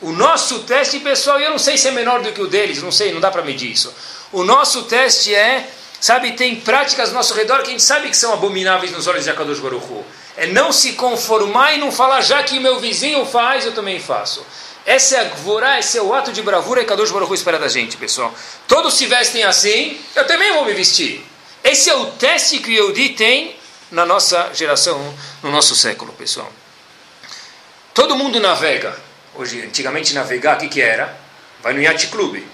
[0.00, 2.92] O nosso teste, pessoal, eu não sei se é menor do que o deles, não
[2.92, 3.92] sei, não dá para medir isso.
[4.32, 5.68] O nosso teste é
[6.00, 9.24] Sabe, tem práticas ao nosso redor que a gente sabe que são abomináveis nos olhos
[9.24, 10.04] de Akadosh Baruch Hu.
[10.36, 14.46] É não se conformar e não falar, já que meu vizinho faz, eu também faço.
[14.88, 17.58] Essa é a gvorá, esse é o ato de bravura que Kadosh Baruch Hu espera
[17.58, 18.34] da gente, pessoal.
[18.66, 21.22] Todos se vestem assim, eu também vou me vestir.
[21.62, 23.54] Esse é o teste que Yehudi tem
[23.90, 26.50] na nossa geração, no nosso século, pessoal.
[27.92, 28.98] Todo mundo navega.
[29.34, 31.14] Hoje, antigamente navegar, o que, que era?
[31.60, 32.48] Vai no yacht clube.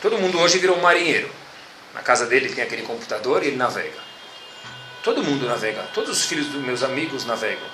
[0.00, 1.30] Todo mundo hoje virou um marinheiro.
[1.92, 4.00] Na casa dele tem aquele computador e ele navega.
[5.02, 5.82] Todo mundo navega.
[5.92, 7.68] Todos os filhos dos meus amigos navegam.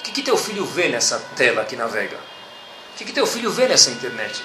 [0.00, 2.18] O que, que teu filho vê nessa tela que navega?
[3.02, 4.42] Que, que teu filho vê nessa internet?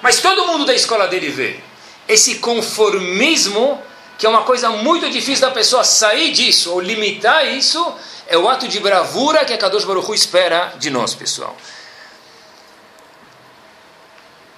[0.00, 1.58] Mas todo mundo da escola dele vê.
[2.06, 3.82] Esse conformismo,
[4.16, 7.94] que é uma coisa muito difícil da pessoa sair disso ou limitar isso,
[8.28, 11.56] é o ato de bravura que a Kadosh Baruch Hu espera de nós, pessoal.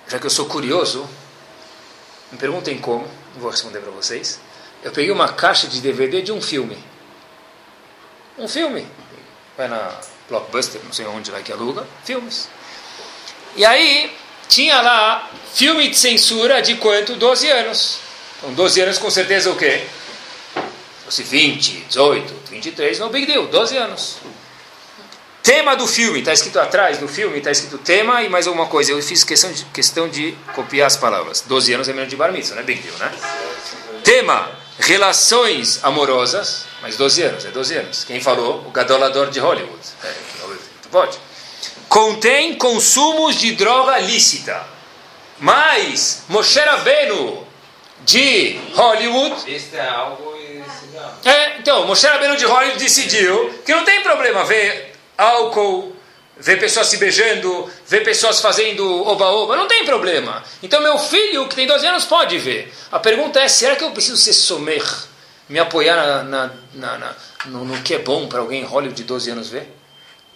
[0.07, 1.09] Já que eu sou curioso,
[2.31, 4.39] me perguntem como, não vou responder para vocês.
[4.83, 6.77] Eu peguei uma caixa de DVD de um filme.
[8.37, 8.87] Um filme.
[9.57, 11.87] Vai na Blockbuster, não sei onde lá que aluga.
[12.05, 12.49] Filmes.
[13.57, 14.11] E aí,
[14.49, 17.15] tinha lá filme de censura de quanto?
[17.15, 17.99] 12 anos.
[18.39, 19.85] Então, 12 anos com certeza o quê?
[20.55, 24.17] Se fosse 20, 18, 23, não big deal, 12 anos.
[25.43, 28.93] Tema do filme, está escrito atrás do filme, está escrito tema e mais alguma coisa.
[28.93, 31.43] Eu fiz questão de, questão de copiar as palavras.
[31.47, 33.13] 12 anos é menos de bar não é big deal, né?
[34.05, 38.05] Tema, relações amorosas, mas 12 anos, é 12 anos.
[38.05, 38.65] Quem falou?
[38.67, 39.81] O gadolador de Hollywood.
[40.05, 40.15] É,
[40.91, 41.19] pode.
[41.91, 44.65] Contém consumos de droga lícita.
[45.41, 47.45] Mas Moshe Rabbeinu
[48.03, 49.53] de Hollywood...
[49.53, 50.63] Este é algo e
[51.29, 55.97] É, então, Moshe Rabbeinu de Hollywood decidiu que não tem problema ver álcool,
[56.37, 60.45] ver pessoas se beijando, ver pessoas fazendo oba-oba, não tem problema.
[60.63, 62.73] Então, meu filho, que tem 12 anos, pode ver.
[62.93, 64.85] A pergunta é: será que eu preciso ser somer,
[65.49, 67.17] me apoiar na, na, na, na
[67.47, 69.80] no, no, que é bom para alguém em Hollywood de 12 anos ver?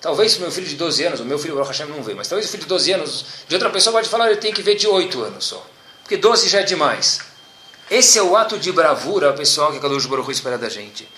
[0.05, 2.29] Talvez o meu filho de 12 anos, o meu filho Baruch Hashem não vê, mas
[2.29, 4.75] talvez o filho de 12 anos de outra pessoa pode falar, ele tem que ver
[4.75, 5.67] de 8 anos só.
[6.03, 7.21] Porque 12 já é demais.
[7.91, 11.09] Esse é o ato de bravura, pessoal, que Kadosh Baruch espera da gente.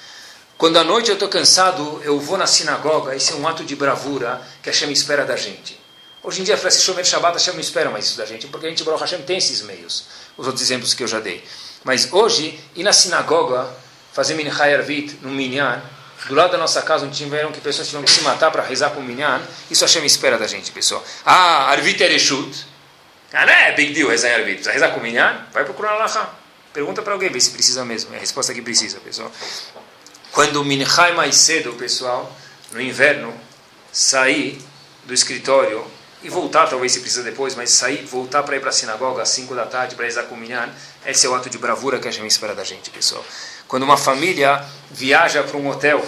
[0.56, 3.74] Quando à noite eu estou cansado, eu vou na sinagoga, esse é um ato de
[3.74, 5.76] bravura que a Hashem espera da gente.
[6.22, 8.68] Hoje em dia, se chover Shabbat, Hashem não espera mais isso da gente, porque a
[8.68, 10.04] gente, Baruch Hashem, tem esses meios.
[10.38, 11.42] Os outros exemplos que eu já dei.
[11.82, 13.68] Mas hoje, ir na sinagoga,
[14.12, 15.82] fazer Minchai Arvit no Minyan,
[16.28, 18.90] do lado da nossa casa, onde tiveram que pessoas tiveram que se matar para rezar
[18.90, 21.04] com o Minyan, isso a Hashem espera da gente, pessoal.
[21.24, 22.66] Ah, Arvit Ereshut.
[23.32, 24.54] Ah, não é big deal rezar em Arvit.
[24.54, 25.46] Precisa rezar com o Minyan?
[25.52, 26.34] Vai procurar Allah.
[26.72, 28.12] Pergunta para alguém, vê se precisa mesmo.
[28.14, 29.32] É a resposta que precisa, pessoal.
[30.32, 32.30] Quando o Minchai mais cedo, pessoal,
[32.72, 33.32] no inverno,
[33.90, 34.62] sair
[35.04, 35.86] do escritório
[36.22, 39.30] e voltar, talvez se precisa depois, mas sair, voltar para ir para a sinagoga às
[39.30, 40.68] 5 da tarde para rezar com o Minyan,
[41.06, 43.24] esse é o ato de bravura que a gente espera da gente, pessoal.
[43.68, 46.04] Quando uma família viaja para um hotel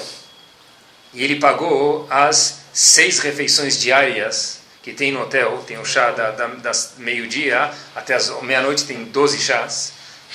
[1.13, 6.31] e ele pagou as seis refeições diárias que tem no hotel, tem o chá da,
[6.31, 9.93] da, das meio-dia até as meia-noite tem 12 chás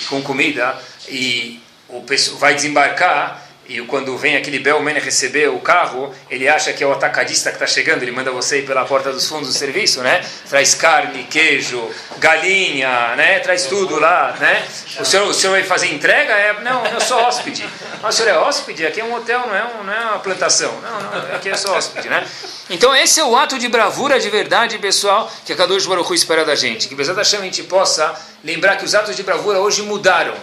[0.08, 6.14] com comida e o pessoal vai desembarcar e quando vem aquele bellman receber o carro,
[6.30, 9.10] ele acha que é o atacadista que está chegando, ele manda você ir pela porta
[9.10, 10.22] dos fundos do serviço, né?
[10.48, 13.38] Traz carne, queijo, galinha, né?
[13.40, 14.64] Traz tudo lá, né?
[15.00, 16.32] O senhor, o senhor vai fazer entrega?
[16.32, 17.66] É, não, eu sou hóspede.
[18.02, 18.86] Ah, o senhor é hóspede?
[18.86, 20.72] Aqui é um hotel, não é, um, não é uma plantação.
[20.80, 22.26] Não, não, aqui é só hóspede, né?
[22.68, 26.14] Então esse é o ato de bravura de verdade, pessoal, que a Kadosh Baruch Hu
[26.14, 26.88] espera da gente.
[26.88, 30.34] Que apesar da chama a gente possa lembrar que os atos de bravura hoje mudaram.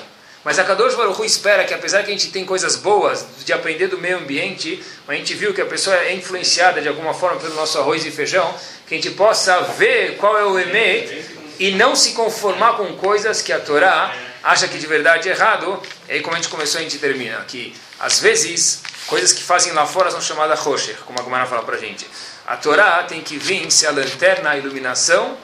[0.44, 3.54] Mas a Kadosh Baruch Hu espera que, apesar que a gente tem coisas boas de
[3.54, 7.40] aprender do meio ambiente, a gente viu que a pessoa é influenciada de alguma forma
[7.40, 8.52] pelo nosso arroz e feijão,
[8.88, 11.26] que a gente possa ver qual é o Emet
[11.60, 14.12] e não se conformar com coisas que a Torá
[14.44, 15.80] acha que de verdade é errado.
[16.10, 17.38] E aí, como a gente começou, a gente termina.
[17.48, 21.62] Que, às vezes, coisas que fazem lá fora são chamadas Rocher, como a Gumara fala
[21.62, 22.08] para gente.
[22.48, 25.38] A Torá tem que vir ser a lanterna, a iluminação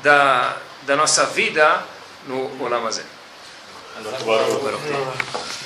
[0.00, 1.82] da, da nossa vida
[2.28, 3.02] no Olamazé.
[4.04, 5.65] Baruch.